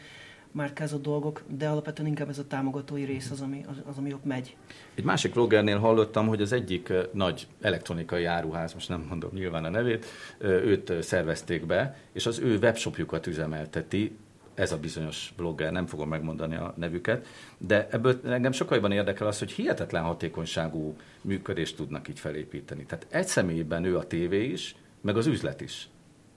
márkázott 0.53 1.01
dolgok, 1.01 1.43
de 1.47 1.67
alapvetően 1.67 2.07
inkább 2.07 2.29
ez 2.29 2.37
a 2.37 2.47
támogatói 2.47 3.03
rész 3.03 3.31
az, 3.31 3.41
ami, 3.41 3.65
az, 3.67 3.75
az 3.85 3.97
ami 3.97 4.13
ott 4.13 4.25
megy. 4.25 4.55
Egy 4.95 5.03
másik 5.03 5.33
vloggernél 5.33 5.77
hallottam, 5.77 6.27
hogy 6.27 6.41
az 6.41 6.51
egyik 6.51 6.93
nagy 7.11 7.47
elektronikai 7.61 8.25
áruház, 8.25 8.73
most 8.73 8.89
nem 8.89 9.05
mondom 9.09 9.29
nyilván 9.33 9.63
a 9.63 9.69
nevét, 9.69 10.05
őt 10.39 11.03
szervezték 11.03 11.65
be, 11.65 11.97
és 12.11 12.25
az 12.25 12.39
ő 12.39 12.57
webshopjukat 12.57 13.27
üzemelteti, 13.27 14.17
ez 14.53 14.71
a 14.71 14.77
bizonyos 14.77 15.33
blogger, 15.37 15.71
nem 15.71 15.85
fogom 15.85 16.09
megmondani 16.09 16.55
a 16.55 16.73
nevüket, 16.77 17.27
de 17.57 17.87
ebből 17.91 18.19
engem 18.25 18.51
sokkal 18.51 18.91
érdekel 18.91 19.27
az, 19.27 19.39
hogy 19.39 19.51
hihetetlen 19.51 20.03
hatékonyságú 20.03 20.95
működést 21.21 21.75
tudnak 21.75 22.07
így 22.07 22.19
felépíteni. 22.19 22.85
Tehát 22.85 23.07
egy 23.09 23.27
személyben 23.27 23.83
ő 23.83 23.97
a 23.97 24.07
tévé 24.07 24.45
is, 24.45 24.75
meg 25.01 25.17
az 25.17 25.25
üzlet 25.25 25.61
is. 25.61 25.87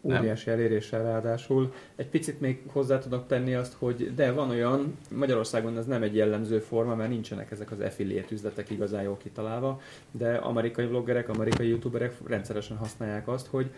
Óriási 0.07 0.51
eléréssel 0.51 1.03
ráadásul. 1.03 1.73
Egy 1.97 2.09
picit 2.09 2.41
még 2.41 2.63
hozzá 2.67 2.99
tudok 2.99 3.27
tenni 3.27 3.55
azt, 3.55 3.75
hogy 3.79 4.15
de 4.15 4.33
van 4.33 4.51
olyan, 4.51 4.99
Magyarországon 5.11 5.79
ez 5.79 5.87
nem 5.87 6.03
egy 6.03 6.15
jellemző 6.15 6.59
forma, 6.59 6.95
mert 6.95 7.11
nincsenek 7.11 7.51
ezek 7.51 7.71
az 7.71 7.81
affiliate 7.81 8.29
üzletek 8.31 8.71
igazán 8.71 9.03
jól 9.03 9.17
kitalálva, 9.17 9.81
de 10.11 10.35
amerikai 10.35 10.87
vloggerek, 10.87 11.29
amerikai 11.29 11.69
youtuberek 11.69 12.15
rendszeresen 12.27 12.77
használják 12.77 13.29
azt, 13.29 13.47
hogy, 13.47 13.71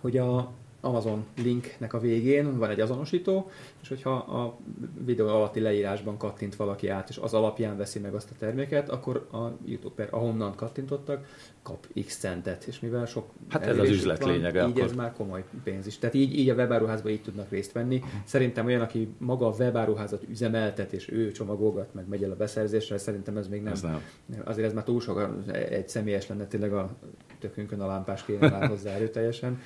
hogy 0.00 0.16
a 0.16 0.50
Amazon 0.80 1.26
linknek 1.42 1.92
a 1.92 2.00
végén 2.00 2.58
van 2.58 2.70
egy 2.70 2.80
azonosító, 2.80 3.50
és 3.82 3.88
hogyha 3.88 4.10
a 4.10 4.58
videó 5.04 5.26
alatti 5.26 5.60
leírásban 5.60 6.16
kattint 6.16 6.56
valaki 6.56 6.88
át, 6.88 7.08
és 7.08 7.16
az 7.16 7.34
alapján 7.34 7.76
veszi 7.76 7.98
meg 7.98 8.14
azt 8.14 8.30
a 8.30 8.34
terméket, 8.38 8.88
akkor 8.88 9.28
a 9.32 9.38
youtuber, 9.64 10.08
ahonnan 10.10 10.54
kattintottak, 10.54 11.26
kap 11.62 11.86
x 12.06 12.16
centet, 12.18 12.64
és 12.64 12.80
mivel 12.80 13.06
sok 13.06 13.24
Hát 13.48 13.66
ez 13.66 13.78
az 13.78 13.88
üzlet 13.88 14.22
van, 14.22 14.32
lényege 14.32 14.62
Így 14.64 14.70
akkor. 14.70 14.82
ez 14.82 14.92
már 14.92 15.12
komoly 15.12 15.44
pénz 15.64 15.86
is. 15.86 15.98
Tehát 15.98 16.14
így, 16.14 16.38
így 16.38 16.48
a 16.48 16.54
webáruházban 16.54 17.12
így 17.12 17.22
tudnak 17.22 17.50
részt 17.50 17.72
venni. 17.72 18.02
Szerintem 18.24 18.66
olyan, 18.66 18.80
aki 18.80 19.08
maga 19.18 19.46
a 19.46 19.54
webáruházat 19.58 20.22
üzemeltet, 20.28 20.92
és 20.92 21.10
ő 21.10 21.32
csomagolgat, 21.32 21.94
meg 21.94 22.08
megy 22.08 22.22
el 22.22 22.30
a 22.30 22.36
beszerzésre, 22.36 22.98
szerintem 22.98 23.36
ez 23.36 23.48
még 23.48 23.62
nem. 23.62 23.72
Ez 23.72 23.80
nem. 23.80 24.02
Azért 24.44 24.66
ez 24.66 24.72
már 24.72 24.84
túl 24.84 25.00
sok, 25.00 25.28
egy 25.70 25.88
személyes 25.88 26.28
lenne 26.28 26.46
tényleg 26.46 26.72
a 26.72 26.96
tökünkön 27.38 27.80
a 27.80 27.86
lámpás 27.86 28.24
kéne 28.24 28.48
már 28.48 28.68
hozzá 28.68 28.90
erőteljesen. 28.90 29.60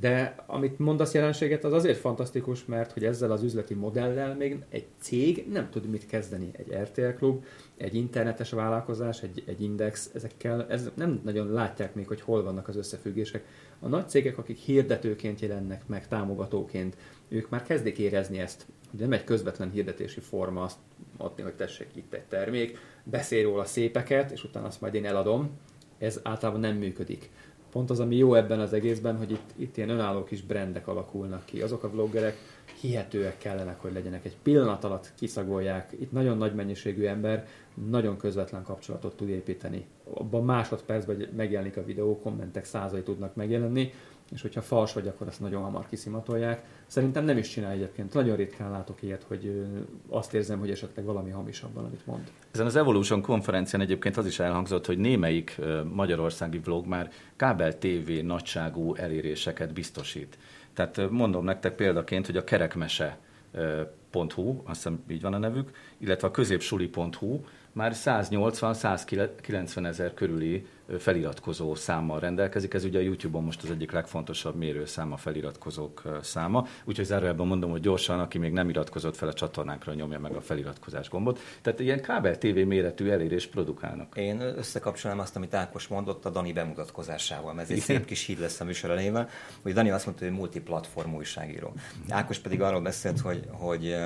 De 0.00 0.34
amit 0.46 0.78
mondasz 0.78 1.14
jelenséget, 1.14 1.64
az 1.64 1.72
azért 1.72 1.98
fantasztikus, 1.98 2.64
mert 2.64 2.92
hogy 2.92 3.04
ezzel 3.04 3.32
az 3.32 3.42
üzleti 3.42 3.74
modellel 3.74 4.34
még 4.34 4.64
egy 4.68 4.86
cég 5.00 5.46
nem 5.52 5.70
tud 5.70 5.86
mit 5.86 6.06
kezdeni. 6.06 6.50
Egy 6.52 6.76
RTL 6.82 7.08
klub, 7.08 7.44
egy 7.76 7.94
internetes 7.94 8.50
vállalkozás, 8.50 9.22
egy, 9.22 9.42
egy 9.46 9.62
index, 9.62 10.10
ezekkel 10.14 10.66
ez 10.68 10.90
nem 10.94 11.20
nagyon 11.24 11.52
látják 11.52 11.94
még, 11.94 12.06
hogy 12.06 12.20
hol 12.20 12.42
vannak 12.42 12.68
az 12.68 12.76
összefüggések. 12.76 13.44
A 13.80 13.88
nagy 13.88 14.08
cégek, 14.08 14.38
akik 14.38 14.58
hirdetőként 14.58 15.40
jelennek 15.40 15.86
meg, 15.86 16.08
támogatóként, 16.08 16.96
ők 17.28 17.48
már 17.48 17.62
kezdik 17.62 17.98
érezni 17.98 18.38
ezt, 18.38 18.66
hogy 18.90 19.00
nem 19.00 19.12
egy 19.12 19.24
közvetlen 19.24 19.70
hirdetési 19.70 20.20
forma 20.20 20.62
azt 20.62 20.78
adni, 21.16 21.42
hogy 21.42 21.54
tessék 21.54 21.88
itt 21.94 22.12
egy 22.14 22.24
termék, 22.24 22.78
beszél 23.04 23.42
róla 23.42 23.64
szépeket, 23.64 24.30
és 24.30 24.44
utána 24.44 24.66
azt 24.66 24.80
majd 24.80 24.94
én 24.94 25.06
eladom. 25.06 25.50
Ez 25.98 26.20
általában 26.22 26.60
nem 26.60 26.76
működik 26.76 27.30
pont 27.74 27.90
az, 27.90 28.00
ami 28.00 28.16
jó 28.16 28.34
ebben 28.34 28.60
az 28.60 28.72
egészben, 28.72 29.16
hogy 29.16 29.30
itt, 29.30 29.50
itt 29.56 29.76
ilyen 29.76 29.88
önálló 29.88 30.24
kis 30.24 30.42
brendek 30.42 30.88
alakulnak 30.88 31.44
ki. 31.44 31.62
Azok 31.62 31.82
a 31.82 31.90
vloggerek 31.90 32.36
hihetőek 32.80 33.38
kellenek, 33.38 33.80
hogy 33.80 33.92
legyenek. 33.92 34.24
Egy 34.24 34.36
pillanat 34.42 34.84
alatt 34.84 35.12
kiszagolják. 35.14 35.92
Itt 36.00 36.12
nagyon 36.12 36.36
nagy 36.38 36.54
mennyiségű 36.54 37.04
ember 37.04 37.46
nagyon 37.90 38.16
közvetlen 38.16 38.62
kapcsolatot 38.62 39.16
tud 39.16 39.28
építeni. 39.28 39.86
Abban 40.14 40.44
másodpercben 40.44 41.28
megjelenik 41.36 41.76
a 41.76 41.84
videó, 41.84 42.20
kommentek 42.20 42.64
százai 42.64 43.02
tudnak 43.02 43.34
megjelenni, 43.34 43.92
és 44.32 44.42
hogyha 44.42 44.62
fals 44.62 44.92
vagy, 44.92 45.08
akkor 45.08 45.26
azt 45.26 45.40
nagyon 45.40 45.62
hamar 45.62 45.86
kiszimatolják. 45.88 46.64
Szerintem 46.86 47.24
nem 47.24 47.38
is 47.38 47.48
csinál 47.48 47.70
egyébként. 47.70 48.14
Nagyon 48.14 48.36
ritkán 48.36 48.70
látok 48.70 49.02
ilyet, 49.02 49.22
hogy 49.22 49.66
azt 50.08 50.34
érzem, 50.34 50.58
hogy 50.58 50.70
esetleg 50.70 51.04
valami 51.04 51.30
hamisabban, 51.30 51.84
amit 51.84 52.06
mond. 52.06 52.30
Ezen 52.50 52.66
az 52.66 52.76
Evolution 52.76 53.22
konferencián 53.22 53.82
egyébként 53.82 54.16
az 54.16 54.26
is 54.26 54.38
elhangzott, 54.38 54.86
hogy 54.86 54.98
némelyik 54.98 55.60
magyarországi 55.92 56.58
vlog 56.58 56.86
már 56.86 57.10
kábel 57.36 57.78
TV 57.78 58.10
nagyságú 58.22 58.94
eléréseket 58.94 59.72
biztosít. 59.72 60.38
Tehát 60.72 61.10
mondom 61.10 61.44
nektek 61.44 61.74
példaként, 61.74 62.26
hogy 62.26 62.36
a 62.36 62.44
kerekmese.hu, 62.44 64.60
azt 64.64 64.82
hiszem 64.82 65.04
így 65.08 65.22
van 65.22 65.34
a 65.34 65.38
nevük, 65.38 65.70
illetve 65.98 66.26
a 66.26 66.30
középsuli.hu 66.30 67.40
már 67.72 67.92
180-190 67.94 69.86
ezer 69.86 70.14
körüli 70.14 70.66
feliratkozó 70.98 71.74
számmal 71.74 72.20
rendelkezik. 72.20 72.74
Ez 72.74 72.84
ugye 72.84 72.98
a 72.98 73.02
YouTube-on 73.02 73.44
most 73.44 73.62
az 73.62 73.70
egyik 73.70 73.92
legfontosabb 73.92 74.54
mérőszám 74.54 75.12
a 75.12 75.16
feliratkozók 75.16 76.02
száma. 76.22 76.66
Úgyhogy 76.84 77.04
zárójelben 77.04 77.46
mondom, 77.46 77.70
hogy 77.70 77.80
gyorsan, 77.80 78.20
aki 78.20 78.38
még 78.38 78.52
nem 78.52 78.68
iratkozott 78.68 79.16
fel 79.16 79.28
a 79.28 79.32
csatornánkra, 79.32 79.94
nyomja 79.94 80.18
meg 80.18 80.32
a 80.32 80.40
feliratkozás 80.40 81.08
gombot. 81.08 81.40
Tehát 81.62 81.80
ilyen 81.80 82.00
kábel 82.00 82.38
TV 82.38 82.58
méretű 82.66 83.08
elérést 83.08 83.50
produkálnak. 83.50 84.16
Én 84.16 84.40
összekapcsolom 84.40 85.18
azt, 85.18 85.36
amit 85.36 85.54
Ákos 85.54 85.88
mondott 85.88 86.24
a 86.24 86.30
Dani 86.30 86.52
bemutatkozásával, 86.52 87.54
mert 87.54 87.70
ez 87.70 87.76
egy 87.76 87.82
szép 87.82 88.04
kis 88.04 88.26
híd 88.26 88.40
lesz 88.40 88.60
a 88.60 88.64
műsor 88.64 88.90
elejében, 88.90 89.28
hogy 89.62 89.72
Dani 89.72 89.90
azt 89.90 90.06
mondta, 90.06 90.24
hogy 90.24 90.34
multiplatform 90.34 91.14
újságíró. 91.14 91.72
Ákos 92.08 92.38
pedig 92.38 92.62
arról 92.62 92.80
beszélt, 92.80 93.20
hogy, 93.20 93.48
hogy 93.50 93.96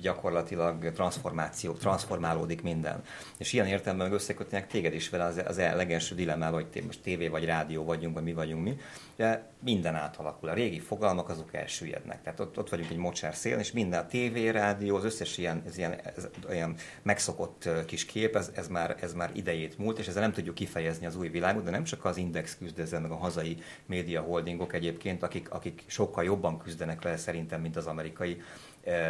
gyakorlatilag 0.00 0.92
transformáció, 0.92 1.72
transformálódik 1.72 2.62
minden. 2.62 3.02
És 3.38 3.52
ilyen 3.52 3.66
értelemben 3.66 4.12
összekötnek 4.12 4.66
téged 4.66 4.94
is 4.94 5.08
vele 5.08 5.24
az, 5.24 5.42
az 5.46 5.56
legelső 5.56 6.13
dilemmával, 6.14 6.66
hogy 6.72 6.82
most 6.84 7.02
tévé 7.02 7.28
vagy 7.28 7.44
rádió 7.44 7.84
vagyunk, 7.84 8.14
vagy 8.14 8.22
mi 8.22 8.32
vagyunk 8.32 8.64
mi, 8.64 8.78
de 9.16 9.52
minden 9.64 9.94
átalakul. 9.94 10.48
A 10.48 10.54
régi 10.54 10.78
fogalmak 10.78 11.28
azok 11.28 11.54
elsüllyednek. 11.54 12.22
Tehát 12.22 12.40
ott, 12.40 12.58
ott 12.58 12.68
vagyunk 12.68 12.90
egy 12.90 12.96
mocsár 12.96 13.34
szél, 13.34 13.58
és 13.58 13.72
minden 13.72 14.00
a 14.00 14.06
tévé, 14.06 14.48
rádió, 14.48 14.96
az 14.96 15.04
összes 15.04 15.38
ilyen, 15.38 15.62
ez 15.66 15.78
ilyen 15.78 15.92
ez, 16.16 16.28
olyan 16.48 16.74
megszokott 17.02 17.68
kis 17.86 18.04
kép, 18.04 18.36
ez, 18.36 18.50
ez, 18.54 18.68
már, 18.68 18.96
ez 19.00 19.14
már 19.14 19.30
idejét 19.34 19.78
múlt, 19.78 19.98
és 19.98 20.06
ezzel 20.06 20.22
nem 20.22 20.32
tudjuk 20.32 20.54
kifejezni 20.54 21.06
az 21.06 21.16
új 21.16 21.28
világot, 21.28 21.64
de 21.64 21.70
nem 21.70 21.84
csak 21.84 22.04
az 22.04 22.16
Index 22.16 22.56
küzd 22.56 22.78
ezzel, 22.78 23.00
meg 23.00 23.10
a 23.10 23.16
hazai 23.16 23.56
média 23.86 24.20
holdingok 24.20 24.72
egyébként, 24.72 25.22
akik, 25.22 25.50
akik 25.50 25.82
sokkal 25.86 26.24
jobban 26.24 26.58
küzdenek 26.58 27.02
vele 27.02 27.16
szerintem, 27.16 27.60
mint 27.60 27.76
az 27.76 27.86
amerikai 27.86 28.42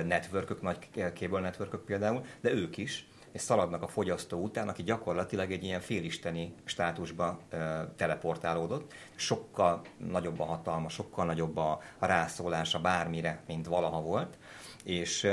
networkök, 0.07 0.63
nagy 0.63 0.77
cable 1.15 1.41
networkök 1.41 1.85
például, 1.85 2.25
de 2.41 2.53
ők 2.53 2.77
is 2.77 3.07
és 3.35 3.41
szaladnak 3.41 3.83
a 3.83 3.87
fogyasztó 3.87 4.39
után, 4.39 4.69
aki 4.69 4.83
gyakorlatilag 4.83 5.53
egy 5.53 5.65
ilyen 5.65 5.81
félisteni 5.81 6.55
státusba 6.65 7.39
teleportálódott. 7.97 8.93
Sokkal 9.15 9.81
nagyobb 9.97 10.41
a 10.41 10.45
hatalma, 10.45 10.89
sokkal 10.89 11.25
nagyobb 11.25 11.57
a 11.57 11.81
rászólása 11.99 12.81
bármire, 12.81 13.43
mint 13.47 13.67
valaha 13.67 14.01
volt 14.01 14.39
és 14.85 15.27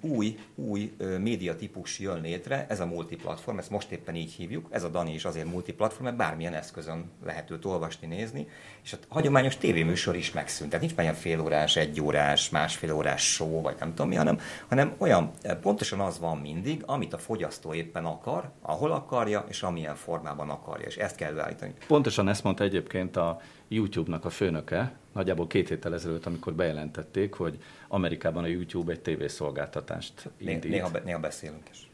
új, 0.00 0.38
új 0.54 0.92
médiatípus 1.18 1.98
jön 1.98 2.20
létre, 2.20 2.66
ez 2.68 2.80
a 2.80 2.86
multiplatform, 2.86 3.58
ezt 3.58 3.70
most 3.70 3.90
éppen 3.90 4.14
így 4.14 4.32
hívjuk, 4.32 4.68
ez 4.70 4.84
a 4.84 4.88
Dani 4.88 5.14
is 5.14 5.24
azért 5.24 5.46
multiplatform, 5.46 6.04
mert 6.04 6.16
bármilyen 6.16 6.54
eszközön 6.54 7.10
lehet 7.24 7.50
őt 7.50 7.64
olvasni, 7.64 8.06
nézni, 8.06 8.48
és 8.84 8.92
a 8.92 8.96
hagyományos 9.08 9.56
tévéműsor 9.56 10.16
is 10.16 10.32
megszűnt. 10.32 10.70
Tehát 10.70 10.84
nincs 10.84 10.96
már 10.96 11.06
ilyen 11.06 11.20
félórás, 11.20 11.76
egyórás, 11.76 12.50
másfél 12.50 12.92
órás 12.92 13.32
show, 13.32 13.60
vagy 13.60 13.76
nem 13.80 13.88
tudom 13.88 14.08
mi, 14.08 14.14
hanem, 14.14 14.40
hanem 14.68 14.94
olyan, 14.98 15.30
pontosan 15.60 16.00
az 16.00 16.18
van 16.18 16.38
mindig, 16.38 16.82
amit 16.86 17.12
a 17.12 17.18
fogyasztó 17.18 17.74
éppen 17.74 18.04
akar, 18.04 18.50
ahol 18.62 18.92
akarja, 18.92 19.44
és 19.48 19.62
amilyen 19.62 19.94
formában 19.94 20.50
akarja, 20.50 20.86
és 20.86 20.96
ezt 20.96 21.16
kell 21.16 21.32
beállítani. 21.32 21.74
Pontosan 21.86 22.28
ezt 22.28 22.44
mondta 22.44 22.64
egyébként 22.64 23.16
a 23.16 23.40
YouTube-nak 23.68 24.24
a 24.24 24.30
főnöke, 24.30 24.92
nagyjából 25.18 25.46
két 25.46 25.68
héttel 25.68 25.94
ezelőtt, 25.94 26.26
amikor 26.26 26.54
bejelentették, 26.54 27.34
hogy 27.34 27.58
Amerikában 27.88 28.44
a 28.44 28.46
YouTube 28.46 28.92
egy 28.92 29.00
tévészolgáltatást 29.00 30.30
indít. 30.36 30.70
Néha, 30.70 30.90
néha 31.04 31.18
beszélünk 31.18 31.68
is. 31.70 31.90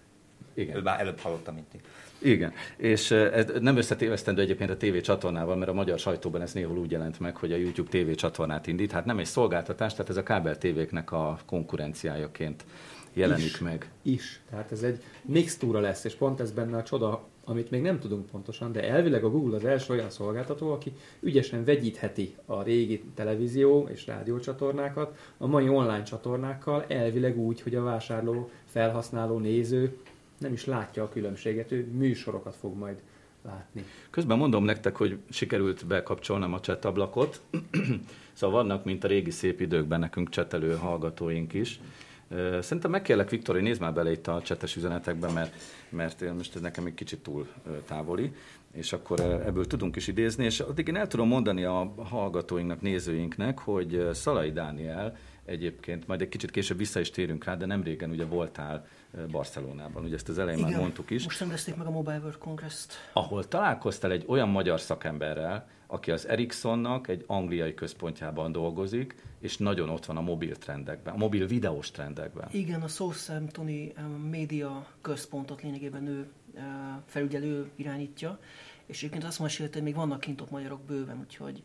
Igen. 0.55 0.77
Ő 0.77 0.81
már 0.81 1.01
előbb 1.01 1.19
hallottam, 1.19 1.55
mint 1.55 1.67
ti. 1.67 1.81
Igen, 2.19 2.53
és 2.77 3.11
ez 3.11 3.47
nem 3.61 3.77
összetévesztendő 3.77 4.43
egyébként 4.43 4.71
a 4.71 4.77
TV 4.77 4.97
csatornával, 4.97 5.57
mert 5.57 5.71
a 5.71 5.75
magyar 5.75 5.99
sajtóban 5.99 6.43
ez 6.43 6.53
néhol 6.53 6.79
úgy 6.79 6.91
jelent 6.91 7.21
meg, 7.21 7.37
hogy 7.37 7.53
a 7.53 7.57
YouTube 7.57 7.99
TV 7.99 8.11
csatornát 8.11 8.67
indít. 8.67 8.93
Hát 8.93 9.05
nem 9.05 9.19
egy 9.19 9.27
szolgáltatás, 9.27 9.93
tehát 9.93 10.11
ez 10.11 10.17
a 10.17 10.23
kábel 10.23 10.59
tévéknek 10.59 11.13
a 11.13 11.39
konkurenciájaként 11.47 12.65
jelenik 13.13 13.45
is, 13.45 13.59
meg. 13.59 13.91
Is. 14.03 14.41
Tehát 14.51 14.73
ez 14.73 14.83
egy 14.83 15.03
mixtúra 15.23 15.81
lesz, 15.81 16.05
és 16.05 16.15
pont 16.15 16.41
ez 16.41 16.51
benne 16.51 16.77
a 16.77 16.83
csoda, 16.83 17.29
amit 17.45 17.71
még 17.71 17.83
nem 17.83 17.99
tudunk 17.99 18.27
pontosan, 18.27 18.73
de 18.73 18.89
elvileg 18.89 19.25
a 19.25 19.31
Google 19.31 19.57
az 19.57 19.65
első 19.65 19.93
olyan 19.93 20.11
szolgáltató, 20.11 20.73
aki 20.73 20.93
ügyesen 21.21 21.65
vegyítheti 21.65 22.35
a 22.47 22.63
régi 22.63 23.03
televízió 23.15 23.89
és 23.93 24.07
rádiócsatornákat 24.07 25.19
a 25.39 25.47
mai 25.47 25.69
online 25.69 26.03
csatornákkal, 26.03 26.85
elvileg 26.89 27.39
úgy, 27.39 27.61
hogy 27.61 27.75
a 27.75 27.83
vásárló, 27.83 28.51
felhasználó, 28.65 29.39
néző 29.39 29.97
nem 30.39 30.53
is 30.53 30.65
látja 30.65 31.03
a 31.03 31.09
különbséget, 31.09 31.73
ő 31.73 31.89
műsorokat 31.93 32.57
fog 32.57 32.77
majd 32.77 33.03
látni. 33.45 33.85
Közben 34.11 34.39
mondom 34.39 34.65
nektek, 34.65 34.97
hogy 34.97 35.19
sikerült 35.31 35.87
bekapcsolnom 35.87 36.53
a 36.53 36.61
chat 36.61 36.85
ablakot, 36.85 37.41
szóval 38.33 38.63
vannak, 38.63 38.85
mint 38.85 39.05
a 39.05 39.09
régi 39.09 39.31
szép 39.31 39.61
időkben 39.61 40.01
nekünk 40.01 40.29
csetelő 40.29 40.75
hallgatóink 40.75 41.53
is, 41.53 41.81
Szerintem 42.61 42.91
megkérlek, 42.91 43.31
Viktor, 43.31 43.55
hogy 43.55 43.65
nézd 43.65 43.81
már 43.81 43.93
bele 43.93 44.11
itt 44.11 44.27
a 44.27 44.43
csetes 44.43 44.77
üzenetekbe, 44.77 45.31
mert, 45.31 45.55
mert 45.89 46.35
most 46.37 46.55
ez 46.55 46.61
nekem 46.61 46.87
egy 46.87 46.95
kicsit 46.95 47.23
túl 47.23 47.47
távoli, 47.87 48.33
és 48.73 48.93
akkor 48.93 49.21
ebből 49.21 49.67
tudunk 49.67 49.97
is 49.97 50.07
idézni, 50.07 50.45
és 50.45 50.61
addig 50.61 50.89
én 50.89 50.97
el 50.97 51.07
tudom 51.07 51.29
mondani 51.29 51.65
a 51.65 51.95
hallgatóinknak, 51.97 52.81
nézőinknek, 52.81 53.59
hogy 53.59 54.09
Szalai 54.13 54.53
Dániel 54.53 55.17
egyébként, 55.45 56.07
majd 56.07 56.21
egy 56.21 56.29
kicsit 56.29 56.51
később 56.51 56.79
vissza 56.79 57.01
is 57.01 57.11
térünk 57.11 57.45
rá, 57.45 57.57
de 57.57 57.67
nem 57.67 57.83
régen 57.83 58.11
ugye 58.11 58.25
voltál 58.25 58.87
Barcelonában, 59.31 60.05
ugye 60.05 60.15
ezt 60.15 60.29
az 60.29 60.39
elején 60.39 60.59
Igen, 60.59 60.71
már 60.71 60.81
mondtuk 60.81 61.11
is. 61.11 61.25
most 61.25 61.41
rendezték 61.41 61.77
meg 61.77 61.87
a 61.87 61.91
Mobile 61.91 62.19
World 62.19 62.39
Congress-t. 62.39 62.93
Ahol 63.13 63.49
találkoztál 63.49 64.11
egy 64.11 64.25
olyan 64.27 64.49
magyar 64.49 64.81
szakemberrel, 64.81 65.69
aki 65.87 66.11
az 66.11 66.29
Ericssonnak 66.29 67.09
egy 67.09 67.25
angliai 67.27 67.75
központjában 67.75 68.53
dolgozik, 68.53 69.15
és 69.41 69.57
nagyon 69.57 69.89
ott 69.89 70.07
van 70.07 70.17
a 70.17 70.21
mobil 70.21 70.57
trendekben, 70.57 71.15
a 71.15 71.17
mobil 71.17 71.47
videós 71.47 71.91
trendekben. 71.91 72.49
Igen, 72.51 72.83
a 72.83 72.89
Southamptoni 72.89 73.93
média 74.31 74.87
központot 75.01 75.63
lényegében 75.63 76.07
ő 76.07 76.27
felügyelő 77.07 77.71
irányítja, 77.77 78.39
és 78.87 78.99
egyébként 78.99 79.25
azt 79.25 79.41
mesélte, 79.41 79.73
hogy 79.73 79.83
még 79.83 79.95
vannak 79.95 80.21
kint 80.21 80.41
ott 80.41 80.51
magyarok 80.51 80.81
bőven, 80.81 81.19
úgyhogy 81.21 81.63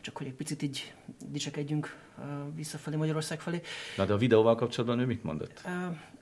csak 0.00 0.16
hogy 0.16 0.26
egy 0.26 0.34
picit 0.34 0.62
így 0.62 0.94
dicsekedjünk 1.26 1.96
visszafelé 2.54 2.96
Magyarország 2.96 3.40
felé. 3.40 3.60
Na 3.96 4.04
de 4.04 4.12
a 4.12 4.16
videóval 4.16 4.54
kapcsolatban 4.54 4.98
ő 4.98 5.06
mit 5.06 5.24
mondott? 5.24 5.62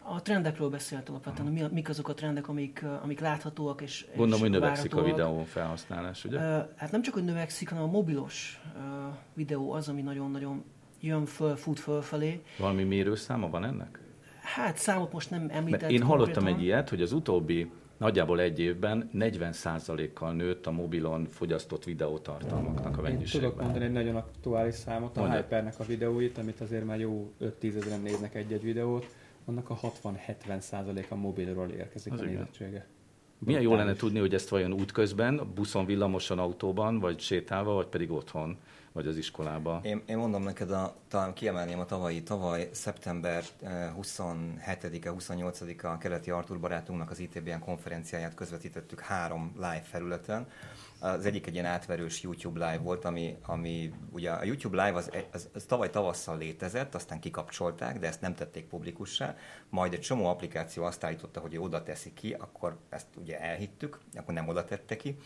A 0.03 0.23
trendekről 0.23 0.69
beszélt 0.69 1.09
alapvetően, 1.09 1.53
mi, 1.53 1.63
mik 1.71 1.89
azok 1.89 2.09
a 2.09 2.15
trendek, 2.15 2.49
amik, 2.49 2.85
amik 3.03 3.21
láthatóak 3.21 3.81
és 3.81 4.07
Gondolom, 4.17 4.33
és 4.33 4.41
hogy 4.41 4.51
növekszik 4.51 4.95
a 4.95 5.03
videó 5.03 5.45
felhasználás, 5.45 6.25
ugye? 6.25 6.39
Hát 6.77 6.91
nem 6.91 7.03
csak, 7.03 7.15
hogy 7.15 7.25
növekszik, 7.25 7.69
hanem 7.69 7.85
a 7.85 7.91
mobilos 7.91 8.61
videó 9.35 9.73
az, 9.73 9.89
ami 9.89 10.03
nagyon-nagyon 10.03 10.65
jön 11.01 11.25
föl, 11.25 11.57
fut 11.57 11.79
fölfelé. 11.79 12.43
Valami 12.59 12.83
mérőszáma 12.83 13.51
van 13.51 13.65
ennek? 13.65 14.01
Hát 14.41 14.77
számot 14.77 15.13
most 15.13 15.31
nem 15.31 15.47
említett. 15.51 15.91
én 15.91 16.03
hallottam 16.03 16.33
konkrétan. 16.33 16.59
egy 16.61 16.65
ilyet, 16.67 16.89
hogy 16.89 17.03
az 17.03 17.13
utóbbi 17.13 17.71
nagyjából 17.99 18.41
egy 18.41 18.59
évben 18.59 19.11
40%-kal 19.15 20.33
nőtt 20.33 20.67
a 20.67 20.71
mobilon 20.71 21.27
fogyasztott 21.27 21.85
videótartalmaknak 21.85 22.99
a 22.99 23.03
mennyiségben. 23.03 23.43
Én 23.43 23.51
tudok 23.51 23.65
mondani 23.65 23.85
egy 23.85 23.93
nagyon 23.93 24.17
aktuális 24.17 24.75
számot, 24.75 25.17
a 25.17 25.21
Mondja. 25.21 25.41
Hypernek 25.41 25.75
a 25.79 25.85
videóit, 25.85 26.39
amit 26.39 26.61
azért 26.61 26.85
már 26.85 27.01
jó 27.01 27.33
5-10 27.41 27.77
ezeren 27.77 28.01
néznek 28.01 28.35
egy-egy 28.35 28.63
videót, 28.63 29.07
annak 29.45 29.71
a 29.71 29.79
60-70%-a 30.03 31.15
mobilról 31.15 31.69
érkezik 31.69 32.13
Az 32.13 32.21
a 32.21 32.25
nézettsége. 32.25 32.87
Milyen 33.39 33.63
jó 33.63 33.75
lenne 33.75 33.93
tudni, 33.93 34.19
hogy 34.19 34.35
ezt 34.35 34.49
vajon 34.49 34.73
útközben, 34.73 35.41
buszon, 35.55 35.87
villamoson, 35.87 36.39
autóban, 36.39 36.99
vagy 36.99 37.21
sétálva, 37.21 37.73
vagy 37.73 37.87
pedig 37.87 38.11
otthon, 38.11 38.57
vagy 38.99 39.07
az 39.07 39.17
iskolába. 39.17 39.81
Én, 39.83 40.03
én 40.07 40.17
mondom 40.17 40.43
neked, 40.43 40.71
a, 40.71 40.95
talán 41.09 41.33
kiemelném 41.33 41.79
a 41.79 41.85
tavalyi, 41.85 42.23
tavaly 42.23 42.69
szeptember 42.73 43.45
27-e, 44.01 45.13
28-a 45.19 45.87
a 45.87 45.99
keleti 45.99 46.31
Artur 46.31 46.61
barátunknak 46.61 47.11
az 47.11 47.19
ITBN 47.19 47.59
konferenciáját 47.59 48.35
közvetítettük 48.35 49.01
három 49.01 49.53
live 49.55 49.83
felületen, 49.85 50.47
az 51.01 51.27
egyik 51.27 51.47
egy 51.47 51.53
ilyen 51.53 51.67
átverős 51.67 52.23
YouTube 52.23 52.71
live 52.71 52.83
volt, 52.83 53.05
ami, 53.05 53.37
ami 53.43 53.93
ugye 54.11 54.31
a 54.31 54.45
YouTube 54.45 54.85
live 54.85 54.99
az, 54.99 55.11
az, 55.33 55.49
az 55.55 55.65
tavaly 55.65 55.91
tavasszal 55.91 56.39
létezett, 56.39 56.95
aztán 56.95 57.21
kikapcsolták, 57.21 57.99
de 57.99 58.07
ezt 58.07 58.21
nem 58.21 58.35
tették 58.35 58.65
publikussá, 58.65 59.37
majd 59.69 59.93
egy 59.93 60.01
csomó 60.01 60.27
applikáció 60.27 60.85
azt 60.85 61.05
állította, 61.05 61.41
hogy 61.41 61.59
oda 61.59 61.83
teszi 61.83 62.13
ki, 62.13 62.33
akkor 62.33 62.77
ezt 62.89 63.07
ugye 63.17 63.41
elhittük, 63.41 63.99
akkor 64.15 64.35
nem 64.35 64.49
oda 64.49 64.65
tette 64.65 64.97
ki, 64.97 65.17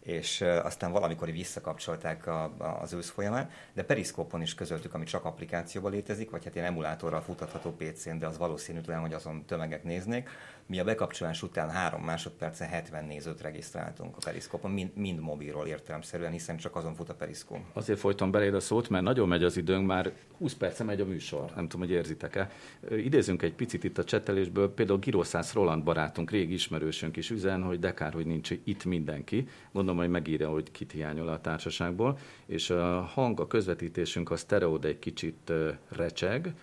és 0.00 0.40
aztán 0.40 0.92
valamikor 0.92 1.30
visszakapcsolták 1.30 2.26
a, 2.26 2.42
a, 2.42 2.78
az 2.80 2.92
ősz 2.92 3.10
folyamán, 3.10 3.50
de 3.72 3.82
Periszkópon 3.82 4.42
is 4.42 4.54
közöltük, 4.54 4.94
ami 4.94 5.04
csak 5.04 5.24
applikációban 5.24 5.92
létezik, 5.92 6.30
vagy 6.30 6.44
hát 6.44 6.54
ilyen 6.54 6.66
emulátorral 6.66 7.20
futatható 7.20 7.70
PC-n, 7.70 8.18
de 8.18 8.26
az 8.26 8.38
valószínűtlen, 8.38 9.00
hogy 9.00 9.12
azon 9.12 9.44
tömegek 9.44 9.84
néznék. 9.84 10.28
Mi 10.66 10.78
a 10.78 10.84
bekapcsolás 10.84 11.42
után 11.42 11.70
három 11.70 12.02
másodpercen 12.02 12.68
70 12.68 13.04
nézőt 13.04 13.40
regisztráltunk 13.40 14.16
a 14.16 14.18
Periszkópon, 14.24 14.70
mind, 14.70 14.96
mind 14.96 15.20
mobilról 15.20 15.66
értelemszerűen, 15.66 16.32
hiszen 16.32 16.56
csak 16.56 16.76
azon 16.76 16.94
fut 16.94 17.08
a 17.08 17.14
Periszkóp. 17.14 17.60
Azért 17.72 17.98
folyton 17.98 18.30
beléd 18.30 18.54
a 18.54 18.60
szót, 18.60 18.88
mert 18.88 19.04
nagyon 19.04 19.28
megy 19.28 19.44
az 19.44 19.56
időnk, 19.56 19.86
már 19.86 20.12
20 20.38 20.54
perce 20.54 20.84
megy 20.84 21.00
a 21.00 21.04
műsor, 21.04 21.52
nem 21.54 21.68
tudom, 21.68 21.86
hogy 21.86 21.96
érzitek-e. 21.96 22.50
Idézünk 22.90 23.42
egy 23.42 23.54
picit 23.54 23.84
itt 23.84 23.98
a 23.98 24.04
csetelésből, 24.04 24.74
például 24.74 24.98
Giroszász 24.98 25.52
Roland 25.52 25.84
barátunk, 25.84 26.30
régi 26.30 26.52
ismerősünk 26.52 27.16
is 27.16 27.30
üzen, 27.30 27.62
hogy 27.62 27.78
de 27.78 27.94
kár, 27.94 28.12
hogy 28.12 28.26
nincs 28.26 28.50
itt 28.64 28.84
mindenki. 28.84 29.48
Gondolom, 29.72 30.00
hogy 30.00 30.10
megírja, 30.10 30.48
hogy 30.48 30.70
kit 30.70 30.92
hiányol 30.92 31.28
a 31.28 31.40
társaságból, 31.40 32.18
és 32.46 32.70
a 32.70 33.00
hang, 33.00 33.40
a 33.40 33.46
közvetítésünk 33.46 34.30
a 34.30 34.36
sztereó, 34.36 34.78
egy 34.82 34.98
kicsit 34.98 35.52
recseg. 35.88 36.54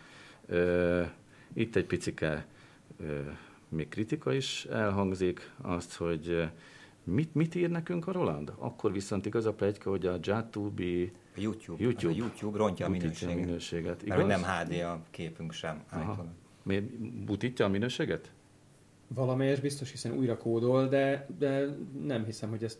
Itt 1.53 1.75
egy 1.75 1.85
picike 1.85 2.45
még 3.69 3.87
kritika 3.87 4.33
is 4.33 4.65
elhangzik, 4.65 5.51
azt, 5.61 5.95
hogy 5.95 6.49
mit, 7.03 7.35
mit 7.35 7.55
ír 7.55 7.69
nekünk 7.69 8.07
a 8.07 8.11
Roland? 8.11 8.53
Akkor 8.57 8.91
viszont 8.91 9.25
igaz 9.25 9.45
a 9.45 9.53
plegyka, 9.53 9.89
hogy 9.89 10.05
a 10.05 10.17
Jatubi 10.21 11.11
a 11.35 11.39
YouTube, 11.39 11.83
YouTube. 11.83 12.13
a 12.13 12.15
YouTube 12.15 12.57
rontja 12.57 12.85
a 12.85 12.89
minőséget. 12.89 13.35
A 13.35 13.39
minőséget. 13.39 14.03
Igaz? 14.03 14.17
Mert 14.17 14.27
nem 14.27 14.43
HD 14.43 14.81
a 14.81 15.01
képünk 15.09 15.51
sem. 15.51 15.83
Miért 16.63 16.85
butítja 17.23 17.65
a 17.65 17.69
minőséget? 17.69 18.31
Valamelyes 19.13 19.59
biztos, 19.59 19.91
hiszen 19.91 20.11
újra 20.11 20.37
kódol, 20.37 20.87
de, 20.87 21.27
de 21.37 21.65
nem 22.03 22.25
hiszem, 22.25 22.49
hogy 22.49 22.63
ezt 22.63 22.79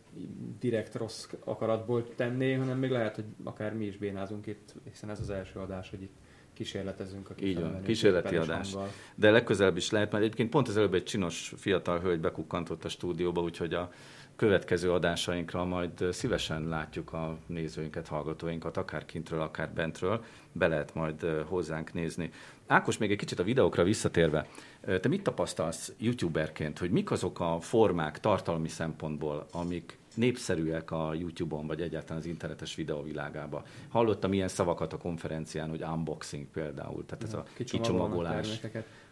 direkt 0.59 0.95
rossz 0.95 1.27
akaratból 1.43 2.15
tenné, 2.15 2.53
hanem 2.53 2.79
még 2.79 2.89
lehet, 2.89 3.15
hogy 3.15 3.25
akár 3.43 3.73
mi 3.73 3.85
is 3.85 3.97
bénázunk 3.97 4.47
itt, 4.47 4.73
hiszen 4.91 5.09
ez 5.09 5.19
az 5.19 5.29
első 5.29 5.59
adás, 5.59 5.89
hogy 5.89 6.01
itt 6.01 6.15
kísérletezünk 6.59 7.29
a 7.29 7.33
Így 7.41 7.59
van, 7.59 7.81
kísérleti 7.81 8.35
adás. 8.35 8.73
Hanggal. 8.73 8.91
De 9.15 9.31
legközelebb 9.31 9.77
is 9.77 9.89
lehet, 9.89 10.11
mert 10.11 10.23
egyébként 10.23 10.49
pont 10.49 10.67
az 10.67 10.77
előbb 10.77 10.93
egy 10.93 11.03
csinos 11.03 11.53
fiatal 11.57 11.99
hölgy 11.99 12.19
bekukkantott 12.19 12.83
a 12.83 12.89
stúdióba, 12.89 13.41
úgyhogy 13.41 13.73
a 13.73 13.91
következő 14.35 14.91
adásainkra 14.91 15.65
majd 15.65 16.05
szívesen 16.11 16.67
látjuk 16.67 17.13
a 17.13 17.37
nézőinket, 17.45 18.07
hallgatóinkat, 18.07 18.77
akár 18.77 19.05
kintről, 19.05 19.41
akár 19.41 19.69
bentről, 19.73 20.23
be 20.51 20.67
lehet 20.67 20.93
majd 20.93 21.23
hozzánk 21.45 21.93
nézni. 21.93 22.31
Ákos, 22.67 22.97
még 22.97 23.11
egy 23.11 23.17
kicsit 23.17 23.39
a 23.39 23.43
videókra 23.43 23.83
visszatérve, 23.83 24.47
te 24.81 25.07
mit 25.07 25.23
tapasztalsz 25.23 25.93
youtuberként, 25.97 26.79
hogy 26.79 26.91
mik 26.91 27.11
azok 27.11 27.39
a 27.39 27.59
formák 27.59 28.19
tartalmi 28.19 28.67
szempontból, 28.67 29.45
amik 29.51 29.97
népszerűek 30.15 30.91
a 30.91 31.13
YouTube-on, 31.13 31.67
vagy 31.67 31.81
egyáltalán 31.81 32.17
az 32.17 32.25
internetes 32.25 32.75
videóvilágában. 32.75 33.63
Hallottam 33.87 34.33
ilyen 34.33 34.47
szavakat 34.47 34.93
a 34.93 34.97
konferencián, 34.97 35.69
hogy 35.69 35.83
unboxing 35.83 36.45
például, 36.45 37.05
tehát 37.05 37.23
ez 37.23 37.33
a 37.33 37.45
kicsomagolás. 37.65 38.61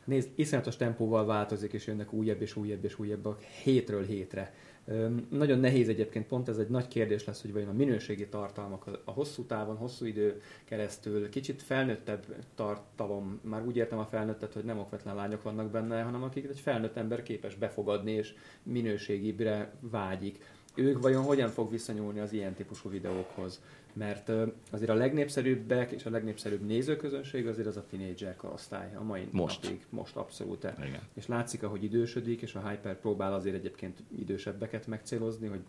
Nézd, 0.05 0.29
iszonyatos 0.35 0.75
tempóval 0.75 1.25
változik, 1.25 1.73
és 1.73 1.87
jönnek 1.87 2.13
újabb 2.13 2.41
és 2.41 2.55
újabb 2.55 2.83
és 2.83 2.99
újabbak 2.99 3.41
hétről 3.41 4.05
hétre. 4.05 4.53
Nagyon 5.29 5.59
nehéz 5.59 5.89
egyébként, 5.89 6.27
pont 6.27 6.47
ez 6.47 6.57
egy 6.57 6.69
nagy 6.69 6.87
kérdés 6.87 7.25
lesz, 7.25 7.41
hogy 7.41 7.53
vajon 7.53 7.69
a 7.69 7.73
minőségi 7.73 8.27
tartalmak 8.27 9.01
a 9.05 9.11
hosszú 9.11 9.43
távon, 9.43 9.75
hosszú 9.75 10.05
idő 10.05 10.41
keresztül, 10.65 11.29
kicsit 11.29 11.61
felnőttebb 11.61 12.25
tartalom, 12.55 13.39
már 13.43 13.65
úgy 13.65 13.75
értem 13.75 13.99
a 13.99 14.05
felnőttet, 14.05 14.53
hogy 14.53 14.63
nem 14.63 14.79
okvetlen 14.79 15.15
lányok 15.15 15.43
vannak 15.43 15.71
benne, 15.71 16.01
hanem 16.01 16.23
akik 16.23 16.49
egy 16.49 16.59
felnőtt 16.59 16.95
ember 16.95 17.23
képes 17.23 17.55
befogadni 17.55 18.11
és 18.11 18.33
minőségibre 18.63 19.73
vágyik 19.79 20.55
ők 20.77 21.01
vajon 21.01 21.23
hogyan 21.23 21.49
fog 21.49 21.71
viszonyulni 21.71 22.19
az 22.19 22.33
ilyen 22.33 22.53
típusú 22.53 22.89
videókhoz? 22.89 23.61
Mert 23.93 24.31
azért 24.71 24.89
a 24.89 24.93
legnépszerűbbek 24.93 25.91
és 25.91 26.05
a 26.05 26.09
legnépszerűbb 26.09 26.65
nézőközönség 26.65 27.47
azért 27.47 27.67
az 27.67 27.77
a 27.77 27.85
tínédzser 27.89 28.35
korosztály, 28.35 28.95
a 28.95 29.03
mai 29.03 29.27
most. 29.31 29.63
napig, 29.63 29.85
most 29.89 30.15
abszolút. 30.15 30.63
Igen. 30.63 31.01
És 31.13 31.27
látszik, 31.27 31.63
ahogy 31.63 31.83
idősödik, 31.83 32.41
és 32.41 32.55
a 32.55 32.69
Hyper 32.69 32.99
próbál 32.99 33.33
azért 33.33 33.55
egyébként 33.55 34.03
idősebbeket 34.17 34.87
megcélozni, 34.87 35.47
hogy 35.47 35.59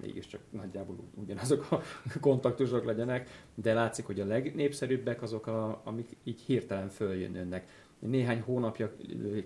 mégiscsak 0.00 0.40
nagyjából 0.50 0.96
ugyanazok 1.14 1.70
a 1.70 1.82
kontaktusok 2.20 2.84
legyenek, 2.84 3.30
de 3.54 3.74
látszik, 3.74 4.06
hogy 4.06 4.20
a 4.20 4.26
legnépszerűbbek 4.26 5.22
azok, 5.22 5.46
a, 5.46 5.80
amik 5.84 6.08
így 6.24 6.40
hirtelen 6.40 6.88
följönnek. 6.88 7.83
Néhány 8.08 8.40
hónapja 8.40 8.92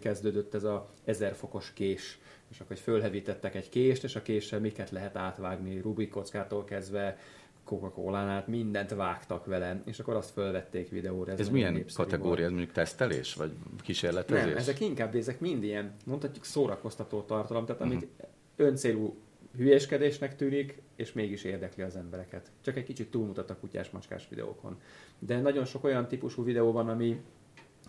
kezdődött 0.01 0.55
ez 0.55 0.64
a 0.64 0.90
ezer 1.05 1.35
fokos 1.35 1.73
kés 1.73 2.18
és 2.51 2.61
akkor 2.61 2.77
fölhevítettek 2.77 3.55
egy 3.55 3.68
kést, 3.68 4.05
és 4.05 4.16
a 4.16 4.23
késsel 4.23 4.61
miket 4.61 4.90
lehet 4.90 5.16
átvágni, 5.16 5.81
Rubik 5.81 6.11
kockától 6.11 6.64
kezdve, 6.64 7.18
Coca-Colán 7.64 8.29
át 8.29 8.47
mindent 8.47 8.90
vágtak 8.90 9.47
vele, 9.47 9.83
és 9.85 9.99
akkor 9.99 10.14
azt 10.14 10.31
fölvették 10.31 10.90
videóra. 10.90 11.33
Ez, 11.33 11.40
ez 11.40 11.49
milyen 11.49 11.85
kategória, 11.94 12.44
ez 12.44 12.51
mondjuk 12.51 12.73
tesztelés, 12.73 13.35
vagy 13.35 13.53
kísérletezés? 13.83 14.44
Nem, 14.44 14.57
ezek 14.57 14.81
inkább, 14.81 15.14
ezek 15.14 15.40
mind 15.40 15.62
ilyen, 15.62 15.94
mondhatjuk 16.05 16.44
szórakoztató 16.44 17.23
tartalom, 17.23 17.66
tehát 17.66 17.83
amit 17.83 18.03
uh-huh. 18.03 18.29
öncélú 18.57 19.16
hülyéskedésnek 19.57 20.37
tűnik, 20.37 20.83
és 20.97 21.12
mégis 21.12 21.44
érdekli 21.44 21.83
az 21.83 21.97
embereket. 21.97 22.51
Csak 22.61 22.77
egy 22.77 22.85
kicsit 22.85 23.11
túlmutat 23.11 23.51
a 23.51 23.57
kutyás-macskás 23.57 24.29
videókon. 24.29 24.81
De 25.18 25.40
nagyon 25.40 25.64
sok 25.64 25.85
olyan 25.85 26.09
típusú 26.09 26.44
videó 26.44 26.73
van, 26.73 26.88
ami 26.88 27.21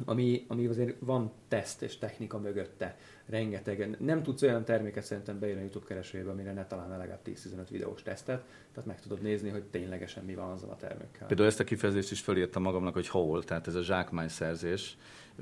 ami, 0.06 0.46
ami 0.48 0.66
azért 0.66 0.96
van 1.00 1.32
teszt 1.48 1.82
és 1.82 1.98
technika 1.98 2.40
mögötte, 2.40 2.98
rengeteg. 3.26 3.96
Nem 4.00 4.24
tudsz 4.24 4.42
olyan 4.42 4.66
terméket 4.66 5.04
szerintem 5.04 5.40
beírni 5.40 5.60
a 5.60 5.64
YouTube 5.64 5.86
keresőjébe, 5.86 6.32
amire 6.32 6.54
ne 6.54 6.66
találna 6.66 6.98
legalább 6.98 7.20
10-15 7.26 7.68
videós 7.70 8.02
tesztet, 8.02 8.44
tehát 8.74 8.90
meg 8.90 9.02
tudod 9.02 9.22
nézni, 9.22 9.50
hogy 9.50 9.64
ténylegesen 9.64 10.24
mi 10.24 10.36
van 10.36 10.52
azzal 10.52 10.70
a 10.70 10.76
termékkel. 10.76 11.28
Például 11.28 11.48
ezt 11.48 11.60
a 11.60 11.64
kifejezést 11.64 12.12
is 12.12 12.22
felírtam 12.22 12.64
magamnak, 12.64 12.94
hogy 12.94 13.08
hol, 13.08 13.44
tehát 13.44 13.68
ez 13.68 13.76
a 13.76 13.82
zsákmányszerzés, 13.82 14.98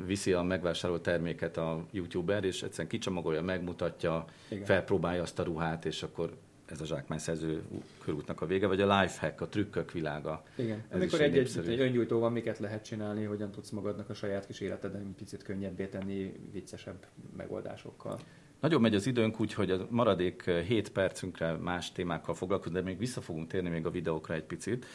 viszi 0.05 0.33
a 0.33 0.41
megvásárolt 0.41 1.01
terméket 1.01 1.57
a 1.57 1.85
YouTuber, 1.91 2.43
és 2.43 2.63
egyszerűen 2.63 2.87
kicsomagolja, 2.87 3.41
megmutatja, 3.41 4.25
Igen. 4.49 4.65
felpróbálja 4.65 5.21
azt 5.21 5.39
a 5.39 5.43
ruhát, 5.43 5.85
és 5.85 6.03
akkor 6.03 6.37
ez 6.71 6.81
a 6.81 6.85
zsákmányszerző 6.85 7.63
körútnak 8.03 8.41
a 8.41 8.45
vége, 8.45 8.67
vagy 8.67 8.81
a 8.81 8.99
lifehack, 8.99 9.41
a 9.41 9.47
trükkök 9.47 9.91
világa. 9.91 10.43
Igen. 10.55 10.83
Ez 10.89 10.95
Amikor 10.95 11.21
egy, 11.21 11.37
egy, 11.37 11.67
egy 11.67 11.79
öngyújtó 11.79 12.19
van, 12.19 12.31
miket 12.31 12.59
lehet 12.59 12.83
csinálni, 12.83 13.23
hogyan 13.23 13.51
tudsz 13.51 13.69
magadnak 13.69 14.09
a 14.09 14.13
saját 14.13 14.45
kis 14.45 14.59
életeden 14.59 15.01
egy 15.01 15.15
picit 15.17 15.43
könnyebbé 15.43 15.85
tenni 15.85 16.33
viccesebb 16.51 17.05
megoldásokkal. 17.37 18.19
Nagyon 18.59 18.81
megy 18.81 18.95
az 18.95 19.07
időnk, 19.07 19.39
úgyhogy 19.39 19.71
a 19.71 19.87
maradék 19.89 20.49
7 20.49 20.89
percünkre 20.89 21.51
más 21.51 21.91
témákkal 21.91 22.35
foglalkozunk, 22.35 22.77
de 22.77 22.83
még 22.83 22.97
vissza 22.97 23.21
fogunk 23.21 23.47
térni 23.47 23.69
még 23.69 23.85
a 23.85 23.89
videókra 23.89 24.33
egy 24.33 24.43
picit. 24.43 24.85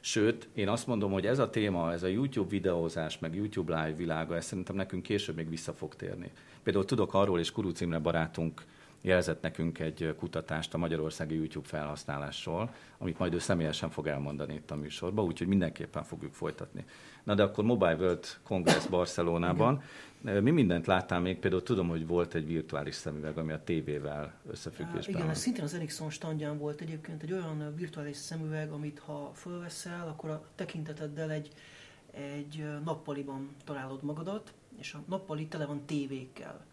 Sőt, 0.00 0.48
én 0.54 0.68
azt 0.68 0.86
mondom, 0.86 1.12
hogy 1.12 1.26
ez 1.26 1.38
a 1.38 1.50
téma, 1.50 1.92
ez 1.92 2.02
a 2.02 2.06
YouTube 2.06 2.48
videózás, 2.48 3.18
meg 3.18 3.34
YouTube 3.34 3.74
live 3.74 3.96
világa, 3.96 4.36
ez 4.36 4.44
szerintem 4.44 4.76
nekünk 4.76 5.02
később 5.02 5.36
még 5.36 5.48
vissza 5.48 5.72
fog 5.72 5.94
térni. 5.94 6.30
Például 6.62 6.84
tudok 6.84 7.14
arról, 7.14 7.38
és 7.38 7.52
Kuruc 7.52 7.80
Imre 7.80 7.98
barátunk 7.98 8.62
jelzett 9.02 9.42
nekünk 9.42 9.78
egy 9.78 10.14
kutatást 10.18 10.74
a 10.74 10.78
magyarországi 10.78 11.34
YouTube 11.34 11.68
felhasználásról, 11.68 12.74
amit 12.98 13.18
majd 13.18 13.34
ő 13.34 13.38
személyesen 13.38 13.90
fog 13.90 14.06
elmondani 14.06 14.54
itt 14.54 14.70
a 14.70 14.76
műsorban, 14.76 15.24
úgyhogy 15.24 15.46
mindenképpen 15.46 16.04
fogjuk 16.04 16.34
folytatni. 16.34 16.84
Na 17.22 17.34
de 17.34 17.42
akkor 17.42 17.64
Mobile 17.64 17.94
World 17.94 18.26
Congress 18.42 18.86
Barcelonában. 18.86 19.82
Mi 20.20 20.50
mindent 20.50 20.86
láttál 20.86 21.20
még? 21.20 21.38
Például 21.38 21.62
tudom, 21.62 21.88
hogy 21.88 22.06
volt 22.06 22.34
egy 22.34 22.46
virtuális 22.46 22.94
szemüveg, 22.94 23.38
ami 23.38 23.52
a 23.52 23.62
tévével 23.64 24.34
összefüggésben 24.50 25.14
Igen, 25.14 25.30
ez 25.30 25.38
szintén 25.38 25.64
az 25.64 25.74
Ericsson 25.74 26.10
standján 26.10 26.58
volt 26.58 26.80
egyébként 26.80 27.22
egy 27.22 27.32
olyan 27.32 27.74
virtuális 27.76 28.16
szemüveg, 28.16 28.70
amit 28.70 28.98
ha 28.98 29.30
fölveszel, 29.34 30.08
akkor 30.08 30.30
a 30.30 30.44
tekinteteddel 30.54 31.30
egy, 31.30 31.48
egy 32.10 32.64
nappaliban 32.84 33.54
találod 33.64 34.02
magadat, 34.02 34.52
és 34.78 34.94
a 34.94 35.02
nappali 35.08 35.46
tele 35.46 35.66
van 35.66 35.84
tévékkel 35.86 36.64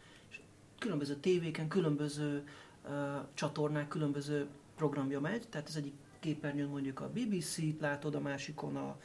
különböző 0.80 1.16
tévéken, 1.16 1.68
különböző 1.68 2.44
uh, 2.86 2.92
csatornák, 3.34 3.88
különböző 3.88 4.48
programja 4.76 5.20
megy, 5.20 5.48
tehát 5.50 5.68
az 5.68 5.76
egyik 5.78 5.94
képernyőn 6.20 6.68
mondjuk 6.68 7.00
a 7.00 7.10
BBC-t 7.14 7.80
látod, 7.80 8.16
a 8.16 8.20
másikon 8.20 8.76
a, 8.76 8.96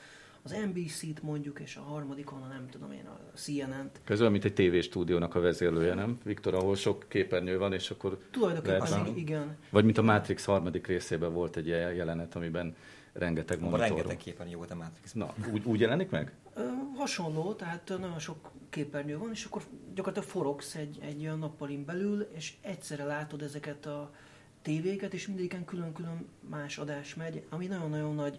az 0.43 0.57
NBC-t 0.73 1.23
mondjuk, 1.23 1.61
és 1.61 1.77
a 1.77 1.81
harmadikon 1.81 2.43
a 2.43 2.47
nem 2.47 2.69
tudom 2.71 2.93
én, 2.93 3.07
a 3.07 3.37
CNN-t. 3.37 4.01
Ez 4.05 4.21
olyan, 4.21 4.33
mint 4.33 4.45
egy 4.45 4.55
tévéstúdiónak 4.55 5.35
a 5.35 5.41
vezérlője, 5.41 5.95
nem? 5.95 6.19
Viktor, 6.25 6.55
ahol 6.55 6.77
sok 6.77 7.05
képernyő 7.09 7.59
van, 7.59 7.73
és 7.73 7.91
akkor 7.91 8.19
Tulajdonképpen 8.31 8.91
lehet- 8.91 9.17
igen. 9.17 9.57
Vagy 9.71 9.85
mint 9.85 9.99
a 9.99 10.03
Matrix 10.03 10.45
harmadik 10.45 10.87
részében 10.87 11.33
volt 11.33 11.57
egy 11.57 11.67
ilyen 11.67 11.93
jelenet, 11.95 12.35
amiben 12.35 12.77
rengeteg 13.13 13.61
monitor 13.61 13.81
rengeteg 13.81 14.17
képen 14.17 14.49
jó 14.49 14.59
volt 14.59 14.71
a 14.71 14.75
Matrix. 14.75 15.13
Na, 15.13 15.35
úgy, 15.53 15.65
úgy 15.65 15.81
jelenik 15.81 16.11
meg? 16.11 16.33
Ö, 16.55 16.63
hasonló, 16.97 17.53
tehát 17.53 17.89
nagyon 17.89 18.19
sok 18.19 18.51
képernyő 18.71 19.19
van, 19.19 19.31
és 19.31 19.45
akkor 19.45 19.63
gyakorlatilag 19.95 20.37
forogsz 20.37 20.75
egy, 20.75 20.99
egy 21.03 21.21
olyan 21.21 21.39
nappalin 21.39 21.85
belül, 21.85 22.29
és 22.35 22.55
egyszerre 22.61 23.05
látod 23.05 23.43
ezeket 23.43 23.87
a 23.87 24.15
tévéket, 24.63 25.15
és 25.15 25.27
mindegyiken 25.27 25.65
külön-külön 25.65 26.29
más 26.49 26.79
adás 26.79 27.15
megy, 27.15 27.43
ami 27.51 27.67
nagyon-nagyon 27.67 28.15
nagy 28.15 28.39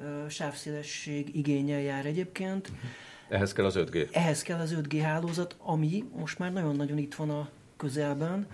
ö, 0.00 0.28
sávszélesség 0.28 1.36
igényel 1.36 1.80
jár 1.80 2.06
egyébként. 2.06 2.72
Ehhez 3.28 3.52
kell 3.52 3.64
az 3.64 3.74
5G. 3.76 4.14
Ehhez 4.14 4.42
kell 4.42 4.60
az 4.60 4.76
5G 4.78 5.00
hálózat, 5.02 5.56
ami 5.58 6.04
most 6.16 6.38
már 6.38 6.52
nagyon-nagyon 6.52 6.98
itt 6.98 7.14
van 7.14 7.30
a 7.30 7.48
közelben. 7.76 8.46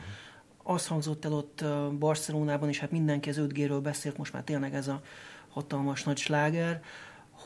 Az 0.62 0.87
hangzott 0.87 1.25
el 1.25 1.33
ott 1.33 1.64
Barcelonában, 1.99 2.68
és 2.68 2.79
hát 2.79 2.90
mindenki 2.90 3.29
az 3.29 3.40
5G-ről 3.40 3.81
beszélt, 3.83 4.16
most 4.16 4.33
már 4.33 4.42
tényleg 4.42 4.75
ez 4.75 4.88
a 4.88 5.01
hatalmas 5.49 6.05
nagy 6.05 6.16
sláger, 6.16 6.83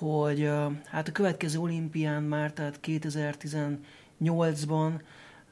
hogy 0.03 0.51
hát 0.85 1.09
a 1.09 1.13
következő 1.13 1.59
olimpián 1.59 2.23
már, 2.23 2.53
tehát 2.53 2.81
2018-ban 2.83 5.01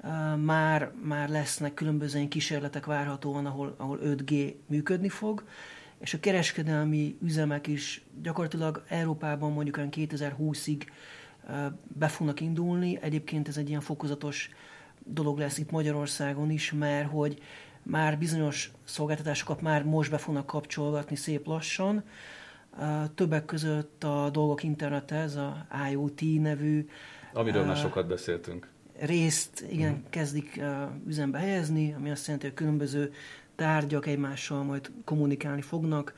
ö, 0.02 0.36
már, 0.36 0.92
már 1.02 1.28
lesznek 1.28 1.74
különböző 1.74 2.28
kísérletek 2.28 2.86
várhatóan, 2.86 3.46
ahol, 3.46 3.74
ahol 3.78 3.98
5G 4.04 4.54
működni 4.66 5.08
fog, 5.08 5.44
és 5.98 6.14
a 6.14 6.20
kereskedelmi 6.20 7.16
üzemek 7.22 7.66
is 7.66 8.02
gyakorlatilag 8.22 8.84
Európában 8.88 9.52
mondjuk 9.52 9.76
olyan 9.76 9.90
2020-ig 9.92 10.86
ö, 11.48 11.66
be 11.98 12.08
fognak 12.08 12.40
indulni. 12.40 12.98
Egyébként 13.02 13.48
ez 13.48 13.56
egy 13.56 13.68
ilyen 13.68 13.80
fokozatos 13.80 14.50
dolog 15.04 15.38
lesz 15.38 15.58
itt 15.58 15.70
Magyarországon 15.70 16.50
is, 16.50 16.72
mert 16.72 17.10
hogy 17.10 17.42
már 17.82 18.18
bizonyos 18.18 18.72
szolgáltatásokat 18.84 19.60
már 19.60 19.84
most 19.84 20.10
be 20.10 20.18
fognak 20.18 20.46
kapcsolgatni 20.46 21.16
szép 21.16 21.46
lassan. 21.46 22.04
Többek 23.14 23.44
között 23.44 24.04
a 24.04 24.30
dolgok 24.32 24.62
internete, 24.62 25.16
ez 25.16 25.36
a 25.36 25.66
IoT 25.90 26.20
nevű 26.20 26.88
Amiről 27.32 27.64
már 27.64 27.76
sokat 27.76 28.06
beszéltünk. 28.06 28.68
részt 28.98 29.64
igen, 29.70 29.92
uh-huh. 29.92 30.08
kezdik 30.10 30.60
üzembe 31.06 31.38
helyezni, 31.38 31.92
ami 31.92 32.10
azt 32.10 32.26
jelenti, 32.26 32.46
hogy 32.46 32.56
különböző 32.56 33.12
tárgyak 33.56 34.06
egymással 34.06 34.62
majd 34.62 34.90
kommunikálni 35.04 35.60
fognak, 35.62 36.14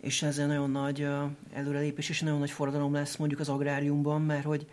és 0.00 0.22
ezzel 0.22 0.46
nagyon 0.46 0.70
nagy 0.70 1.08
előrelépés 1.52 2.08
és 2.08 2.20
nagyon 2.20 2.38
nagy 2.38 2.50
forradalom 2.50 2.92
lesz 2.92 3.16
mondjuk 3.16 3.40
az 3.40 3.48
agráriumban, 3.48 4.22
mert 4.22 4.44
hogy 4.44 4.66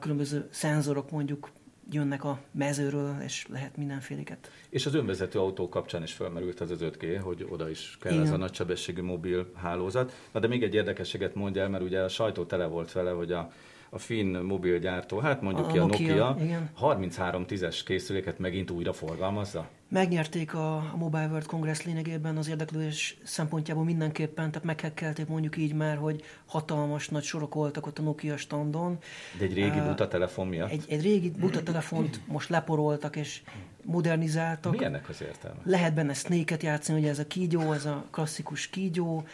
különböző 0.00 0.48
szenzorok 0.50 1.10
mondjuk 1.10 1.50
jönnek 1.90 2.24
a 2.24 2.38
mezőről, 2.50 3.16
és 3.24 3.46
lehet 3.48 3.76
mindenféléket. 3.76 4.50
És 4.68 4.86
az 4.86 4.94
önvezető 4.94 5.38
autó 5.38 5.68
kapcsán 5.68 6.02
is 6.02 6.12
felmerült 6.12 6.60
ez 6.60 6.70
az 6.70 6.78
5G, 6.82 7.20
hogy 7.22 7.46
oda 7.48 7.70
is 7.70 7.96
kell 8.00 8.12
Igen. 8.12 8.24
ez 8.24 8.32
a 8.32 8.36
nagysebességű 8.36 9.02
mobil 9.02 9.50
hálózat. 9.54 10.12
Na 10.32 10.40
de 10.40 10.46
még 10.46 10.62
egy 10.62 10.74
érdekességet 10.74 11.34
mondja 11.34 11.62
el, 11.62 11.68
mert 11.68 11.82
ugye 11.82 12.00
a 12.00 12.08
sajtó 12.08 12.44
tele 12.44 12.66
volt 12.66 12.92
vele, 12.92 13.10
hogy 13.10 13.32
a, 13.32 13.52
a 13.90 13.98
finn 13.98 14.36
mobilgyártó, 14.36 15.18
hát 15.18 15.42
mondjuk 15.42 15.66
A 15.66 15.70
ki 15.70 15.78
a 15.78 15.86
Nokia, 15.86 16.28
Nokia, 16.28 16.44
igen. 16.44 16.70
33 16.74 17.46
tízes 17.46 17.82
készüléket 17.82 18.38
megint 18.38 18.70
újra 18.70 18.92
forgalmazza. 18.92 19.68
Megnyerték 19.88 20.54
a, 20.54 20.76
a 20.76 20.96
Mobile 20.96 21.26
World 21.26 21.46
Congress 21.46 21.82
lényegében 21.82 22.36
az 22.36 22.48
érdeklődés 22.48 23.18
szempontjából 23.22 23.84
mindenképpen, 23.84 24.50
tehát 24.50 24.66
meghekkelték 24.66 25.26
mondjuk 25.26 25.56
így 25.56 25.74
már, 25.74 25.96
hogy 25.96 26.22
hatalmas 26.46 27.08
nagy 27.08 27.22
sorok 27.22 27.54
voltak 27.54 27.86
ott 27.86 27.98
a 27.98 28.02
Nokia 28.02 28.36
standon. 28.36 28.98
De 29.38 29.44
egy 29.44 29.54
régi 29.54 29.80
buta 29.80 30.08
telefon 30.08 30.46
miatt. 30.46 30.70
Egy, 30.70 30.84
egy 30.88 31.02
régi 31.02 31.30
buta 31.30 31.62
telefont 31.62 32.20
most 32.26 32.48
leporoltak 32.48 33.16
és 33.16 33.42
modernizáltak. 33.84 34.78
Mi 34.78 34.84
ennek 34.84 35.08
az 35.08 35.22
értelme? 35.22 35.60
Lehet 35.64 35.94
benne 35.94 36.12
snake 36.12 36.56
játszani, 36.60 37.00
ugye 37.00 37.08
ez 37.08 37.18
a 37.18 37.26
kígyó, 37.26 37.72
ez 37.72 37.86
a 37.86 38.04
klasszikus 38.10 38.68
kígyó. 38.68 39.24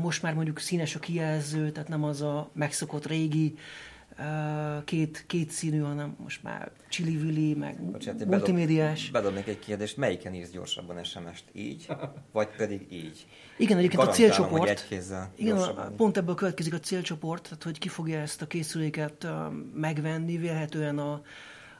Most 0.00 0.22
már 0.22 0.34
mondjuk 0.34 0.58
színes 0.58 0.94
a 0.94 0.98
kijelző, 0.98 1.70
tehát 1.70 1.88
nem 1.88 2.04
az 2.04 2.22
a 2.22 2.50
megszokott 2.52 3.06
régi 3.06 3.54
két, 4.84 5.24
két 5.26 5.50
színű, 5.50 5.78
hanem 5.78 6.16
most 6.18 6.42
már 6.42 6.70
csili 6.88 7.54
meg 7.54 7.82
Bocsánat, 7.82 8.24
multimédiás. 8.24 9.10
Bedob, 9.10 9.32
bedobnék 9.32 9.46
egy 9.46 9.64
kérdést, 9.64 9.96
melyiken 9.96 10.34
írsz 10.34 10.50
gyorsabban 10.50 11.04
SMS-t? 11.04 11.44
Így, 11.52 11.86
vagy 12.32 12.48
pedig 12.56 12.86
így? 12.92 13.26
Igen, 13.58 13.78
egyébként 13.78 14.02
a 14.02 14.08
célcsoport. 14.08 14.68
egy 14.68 14.86
kézzel 14.88 15.32
Igen, 15.36 15.56
a, 15.56 15.90
pont 15.96 16.16
ebből 16.16 16.34
következik 16.34 16.74
a 16.74 16.78
célcsoport, 16.78 17.42
tehát 17.42 17.62
hogy 17.62 17.78
ki 17.78 17.88
fogja 17.88 18.18
ezt 18.18 18.42
a 18.42 18.46
készüléket 18.46 19.26
megvenni, 19.74 20.36
vélhetően 20.36 20.98
a, 20.98 21.22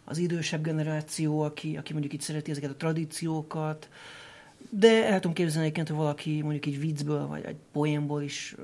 az 0.05 0.18
idősebb 0.18 0.62
generáció, 0.62 1.40
aki, 1.40 1.77
aki 1.77 1.92
mondjuk 1.92 2.12
itt 2.12 2.20
szereti 2.20 2.51
ezeket 2.51 2.70
a 2.70 2.77
tradíciókat, 2.77 3.88
de 4.71 5.07
el 5.07 5.14
tudom 5.21 5.33
képzelni 5.33 5.62
egyébként, 5.62 5.88
hogy 5.88 5.97
valaki 5.97 6.42
mondjuk 6.42 6.66
egy 6.66 6.81
viccből, 6.81 7.27
vagy 7.27 7.45
egy 7.45 7.57
poénból 7.73 8.23
is 8.23 8.55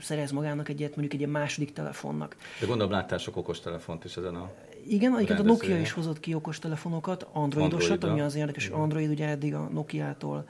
szerez 0.00 0.30
magának 0.30 0.68
egyet, 0.68 0.88
mondjuk 0.88 1.12
egy 1.12 1.18
ilyen 1.18 1.30
második 1.30 1.72
telefonnak. 1.72 2.36
De 2.60 2.66
gondolom 2.66 2.92
láttál 2.92 3.18
sok 3.18 3.36
okos 3.36 3.60
telefont 3.60 4.04
is 4.04 4.16
ezen 4.16 4.34
a... 4.34 4.50
Igen, 4.86 5.14
egyébként 5.14 5.38
a. 5.38 5.42
Nokia 5.42 5.80
is 5.80 5.92
hozott 5.92 6.20
ki 6.20 6.34
okos 6.34 6.58
telefonokat, 6.58 7.26
androidosat, 7.32 7.90
Androidra. 7.90 8.10
ami 8.10 8.20
az 8.20 8.34
érdekes, 8.34 8.68
Android 8.68 9.10
ugye 9.10 9.26
eddig 9.26 9.54
a 9.54 9.68
Nokia-tól 9.72 10.46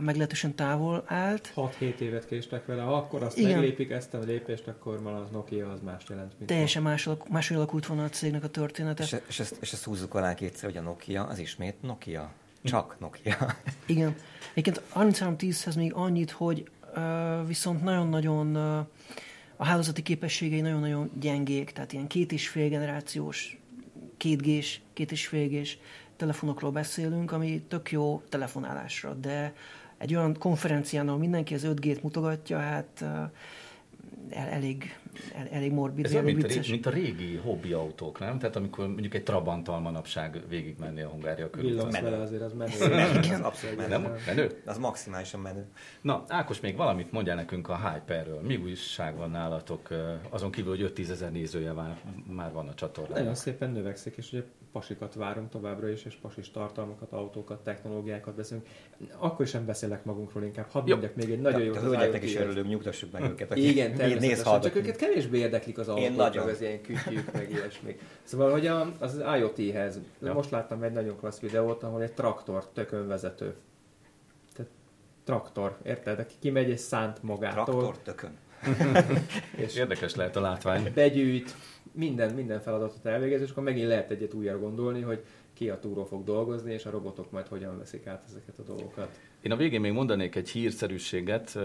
meglehetősen 0.00 0.54
távol 0.54 1.02
állt. 1.06 1.52
6-7 1.56 1.98
évet 1.98 2.26
késtek 2.26 2.66
vele, 2.66 2.82
ha 2.82 2.94
akkor 2.96 3.22
azt 3.22 3.38
Igen. 3.38 3.50
meglépik 3.50 3.90
ezt 3.90 4.14
a 4.14 4.18
lépést, 4.18 4.68
akkor 4.68 5.02
már 5.02 5.14
az 5.14 5.30
Nokia 5.30 5.70
az 5.70 5.80
más 5.84 6.02
jelent, 6.08 6.32
mint 6.36 6.50
Teljesen 6.50 6.82
más, 6.82 7.06
alak- 7.06 7.28
máshogy 7.28 7.56
alakult 7.56 7.86
volna 7.86 8.04
a 8.04 8.08
cégnek 8.08 8.44
a 8.44 8.48
története. 8.48 9.02
És, 9.02 9.16
és, 9.28 9.40
ezt, 9.40 9.56
és 9.60 9.72
ezt 9.72 9.84
húzzuk 9.84 10.14
alá 10.14 10.34
kétszer, 10.34 10.68
hogy 10.68 10.78
a 10.78 10.82
Nokia 10.82 11.24
az 11.24 11.38
ismét 11.38 11.82
Nokia. 11.82 12.32
Csak 12.64 12.96
Nokia. 13.00 13.56
Igen. 13.86 14.16
Egyébként 14.54 14.82
3310-hez 14.94 15.76
még 15.76 15.92
annyit, 15.92 16.30
hogy 16.30 16.70
uh, 16.96 17.46
viszont 17.46 17.82
nagyon-nagyon 17.82 18.56
uh, 18.56 18.86
a 19.56 19.64
hálózati 19.64 20.02
képességei 20.02 20.60
nagyon-nagyon 20.60 21.10
gyengék, 21.20 21.70
tehát 21.70 21.92
ilyen 21.92 22.06
két 22.06 22.32
és 22.32 22.48
fél 22.48 22.68
generációs, 22.68 23.60
két 24.16 24.42
gés, 24.42 24.80
két 24.92 25.12
és 25.12 25.26
fél 25.26 25.48
gés 25.48 25.78
telefonokról 26.16 26.70
beszélünk, 26.70 27.32
ami 27.32 27.62
tök 27.68 27.90
jó 27.90 28.22
telefonálásra, 28.28 29.14
de 29.14 29.54
egy 29.98 30.14
olyan 30.14 30.38
konferencián, 30.38 31.08
ahol 31.08 31.20
mindenki 31.20 31.54
az 31.54 31.66
5G-t 31.66 32.02
mutogatja, 32.02 32.58
hát 32.58 32.98
uh, 33.00 33.08
el, 34.30 34.48
elég, 34.48 34.98
el, 35.34 35.46
elég 35.50 35.72
morbid, 35.72 36.04
Ez 36.04 36.12
olyan, 36.12 36.24
mint 36.24 36.42
a, 36.44 36.46
vicces. 36.46 36.56
régi, 36.66 36.70
mint 36.72 36.86
a 36.86 36.90
régi 36.90 37.36
hobbi 37.36 37.72
autók, 37.72 38.18
nem? 38.18 38.38
Tehát 38.38 38.56
amikor 38.56 38.86
mondjuk 38.88 39.14
egy 39.14 39.22
Trabanttal 39.22 39.80
manapság 39.80 40.42
végigmenni 40.48 41.00
a 41.00 41.08
Hungária 41.08 41.50
körül. 41.50 41.70
Villogsz 41.70 41.92
menő. 41.92 42.10
vele 42.10 42.22
azért, 42.22 42.42
az 42.42 42.52
menő. 42.52 42.72
Az 43.32 43.40
abszolút 43.40 43.76
menő. 43.76 43.88
Nem? 43.88 44.12
Menő? 44.26 44.60
Az 44.66 44.78
maximálisan 44.78 45.40
menő. 45.40 45.66
Na, 46.00 46.24
Ákos, 46.28 46.60
még 46.60 46.76
valamit 46.76 47.12
mondjál 47.12 47.36
nekünk 47.36 47.68
a 47.68 47.90
Hyperről. 47.92 48.40
Mi 48.40 48.56
újság 48.56 49.16
van 49.16 49.30
nálatok? 49.30 49.88
Azon 50.28 50.50
kívül, 50.50 50.76
hogy 50.76 50.92
5-10 50.96 51.10
ezer 51.10 51.32
nézője 51.32 51.72
már, 51.72 51.96
már 52.26 52.52
van 52.52 52.56
a 52.56 52.62
Nagyon 52.62 52.74
csatornán. 52.74 53.34
szépen 53.34 53.70
növekszik, 53.70 54.16
és 54.16 54.32
ugye 54.32 54.42
pasikat 54.72 55.14
várunk 55.14 55.48
továbbra 55.50 55.88
is, 55.88 56.04
és 56.04 56.14
pasis 56.14 56.50
tartalmakat, 56.50 57.12
autókat, 57.12 57.62
technológiákat 57.62 58.34
beszélünk. 58.34 58.66
Akkor 59.18 59.46
sem 59.46 59.64
beszélek 59.66 60.04
magunkról 60.04 60.42
inkább. 60.42 60.66
Hadd 60.70 60.86
Jó. 60.86 60.96
mondjak 60.96 61.14
még 61.16 61.30
egy 61.30 61.40
nagyon 61.40 61.60
jó 61.62 61.74
a 61.74 61.78
hölgyeknek 61.78 62.22
is 62.22 62.36
örülünk, 62.36 62.68
nyugtassuk 62.68 63.12
meg 63.12 63.22
őket. 63.22 63.50
akik 63.50 63.64
Igen, 63.64 63.90
néz 63.90 63.98
természetesen, 63.98 64.60
csak 64.60 64.76
őket 64.76 64.96
kevésbé 64.96 65.38
érdeklik 65.38 65.78
az 65.78 65.88
autók, 65.88 66.16
nagyon. 66.16 66.44
meg 66.44 66.54
az 66.54 66.60
ilyen 66.60 66.80
kütyük, 66.82 67.32
meg 67.32 67.50
ilyesmi. 67.54 67.96
Szóval, 68.22 68.50
hogy 68.50 68.66
a, 68.66 68.92
az 68.98 69.22
IoT-hez, 69.38 69.98
Ja. 70.22 70.32
most 70.32 70.50
láttam 70.50 70.82
egy 70.82 70.92
nagyon 70.92 71.16
klassz 71.16 71.40
videót, 71.40 71.82
ahol 71.82 72.02
egy 72.02 72.12
traktor 72.12 72.68
tök 72.72 72.92
önvezető. 72.92 73.54
Tehát 74.52 74.70
traktor, 75.24 75.76
érted? 75.82 76.18
Aki 76.18 76.34
kimegy 76.38 76.68
és 76.68 76.80
szánt 76.80 77.22
magától, 77.22 77.64
Traktor 77.64 77.98
tökön. 77.98 78.36
és 79.64 79.74
Érdekes 79.76 80.14
lehet 80.14 80.36
a 80.36 80.40
látvány. 80.40 80.90
begyűjt, 80.94 81.54
minden, 81.92 82.34
minden 82.34 82.60
feladatot 82.60 83.06
elvégez, 83.06 83.40
és 83.40 83.50
akkor 83.50 83.62
megint 83.62 83.86
lehet 83.86 84.10
egyet 84.10 84.34
újra 84.34 84.58
gondolni, 84.58 85.00
hogy 85.00 85.24
ki 85.52 85.70
a 85.70 85.78
túró 85.78 86.04
fog 86.04 86.24
dolgozni, 86.24 86.72
és 86.72 86.86
a 86.86 86.90
robotok 86.90 87.30
majd 87.30 87.46
hogyan 87.46 87.78
veszik 87.78 88.06
át 88.06 88.24
ezeket 88.28 88.58
a 88.58 88.62
dolgokat. 88.62 89.20
Én 89.42 89.52
a 89.52 89.56
végén 89.56 89.80
még 89.80 89.92
mondanék 89.92 90.34
egy 90.36 90.48
hírszerűséget. 90.48 91.58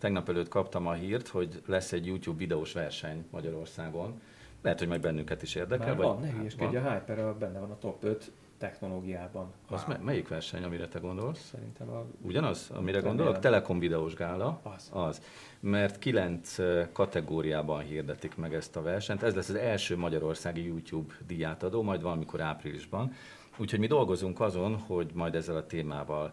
Tegnap 0.00 0.28
előtt 0.28 0.48
kaptam 0.48 0.86
a 0.86 0.92
hírt, 0.92 1.28
hogy 1.28 1.62
lesz 1.66 1.92
egy 1.92 2.06
YouTube 2.06 2.38
videós 2.38 2.72
verseny 2.72 3.24
Magyarországon. 3.30 4.20
Lehet, 4.62 4.78
hogy 4.78 4.88
majd 4.88 5.00
bennünket 5.00 5.42
is 5.42 5.54
érdekel. 5.54 5.86
Már 5.86 5.96
vagy- 5.96 6.06
van, 6.06 6.20
ne 6.20 6.26
Hát 6.26 6.36
hülyeskedj, 6.36 6.74
van. 6.76 6.84
a 6.86 6.92
Hyper 6.92 7.34
benne 7.34 7.58
van 7.58 7.70
a 7.70 7.78
top 7.78 8.04
5 8.04 8.30
technológiában. 8.68 9.52
Az 9.68 9.80
Wow. 9.80 9.88
me- 9.88 10.04
melyik 10.04 10.28
verseny, 10.28 10.62
amire 10.64 10.88
te 10.88 10.98
gondolsz? 10.98 11.48
Szerintem 11.50 11.88
a... 11.88 12.04
Ugyanaz, 12.22 12.70
amire 12.74 13.00
gondolok? 13.00 13.38
Telekom 13.38 13.78
videós 13.78 14.14
gála. 14.14 14.60
Az. 14.62 14.88
Az. 14.92 15.22
Mert 15.60 15.98
kilenc 15.98 16.56
kategóriában 16.92 17.82
hirdetik 17.82 18.36
meg 18.36 18.54
ezt 18.54 18.76
a 18.76 18.82
versenyt. 18.82 19.22
Ez 19.22 19.34
lesz 19.34 19.48
az 19.48 19.54
első 19.54 19.96
magyarországi 19.96 20.64
YouTube 20.66 21.14
díjátadó, 21.26 21.82
majd 21.82 22.02
valamikor 22.02 22.40
áprilisban. 22.40 23.12
Úgyhogy 23.56 23.78
mi 23.78 23.86
dolgozunk 23.86 24.40
azon, 24.40 24.76
hogy 24.76 25.10
majd 25.14 25.34
ezzel 25.34 25.56
a 25.56 25.66
témával 25.66 26.32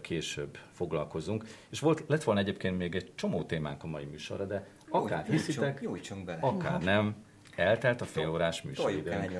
később 0.00 0.58
foglalkozunk. 0.72 1.44
És 1.70 1.80
volt, 1.80 2.04
lett 2.06 2.22
volna 2.22 2.40
egyébként 2.40 2.78
még 2.78 2.94
egy 2.94 3.14
csomó 3.14 3.42
témánk 3.42 3.84
a 3.84 3.86
mai 3.86 4.04
műsorra, 4.04 4.44
de 4.44 4.68
akár 4.90 5.24
Jó, 5.26 5.32
hiszitek, 5.32 5.80
nyújtsunk 5.80 6.24
bele. 6.24 6.38
akár 6.42 6.82
nem, 6.82 7.14
eltelt 7.56 8.00
a 8.00 8.04
félórás 8.04 8.62
műsoridőnk. 8.62 9.30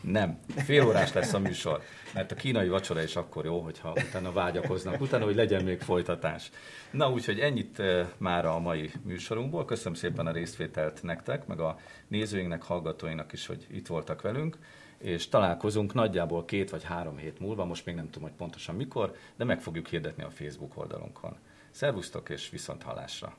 Nem, 0.00 0.38
fél 0.56 0.86
órás 0.86 1.12
lesz 1.12 1.32
a 1.32 1.38
műsor, 1.38 1.82
mert 2.14 2.32
a 2.32 2.34
kínai 2.34 2.68
vacsora 2.68 3.02
is 3.02 3.16
akkor 3.16 3.44
jó, 3.44 3.60
hogyha 3.60 3.92
utána 4.08 4.32
vágyakoznak, 4.32 5.00
utána, 5.00 5.24
hogy 5.24 5.34
legyen 5.34 5.64
még 5.64 5.80
folytatás. 5.80 6.50
Na, 6.90 7.10
úgyhogy 7.10 7.40
ennyit 7.40 7.82
már 8.18 8.44
a 8.44 8.58
mai 8.58 8.90
műsorunkból. 9.02 9.64
Köszönöm 9.64 9.94
szépen 9.94 10.26
a 10.26 10.32
részvételt 10.32 11.02
nektek, 11.02 11.46
meg 11.46 11.60
a 11.60 11.78
nézőinknek, 12.08 12.62
hallgatóinknak 12.62 13.32
is, 13.32 13.46
hogy 13.46 13.66
itt 13.70 13.86
voltak 13.86 14.22
velünk, 14.22 14.58
és 14.98 15.28
találkozunk 15.28 15.94
nagyjából 15.94 16.44
két 16.44 16.70
vagy 16.70 16.84
három 16.84 17.16
hét 17.16 17.38
múlva, 17.38 17.64
most 17.64 17.86
még 17.86 17.94
nem 17.94 18.10
tudom, 18.10 18.28
hogy 18.28 18.36
pontosan 18.36 18.74
mikor, 18.74 19.14
de 19.36 19.44
meg 19.44 19.60
fogjuk 19.60 19.86
hirdetni 19.86 20.22
a 20.22 20.30
Facebook 20.30 20.78
oldalunkon. 20.78 21.36
Szervusztok 21.70 22.28
és 22.28 22.50
viszont 22.50 22.82
hallásra! 22.82 23.36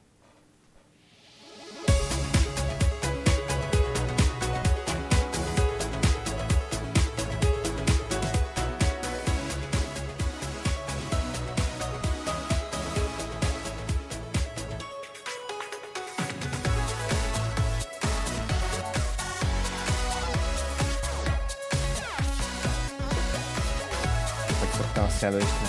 Hogy 25.24 25.32
szokta 25.32 25.42
a 25.42 25.42
szellőistenesen. 25.42 25.63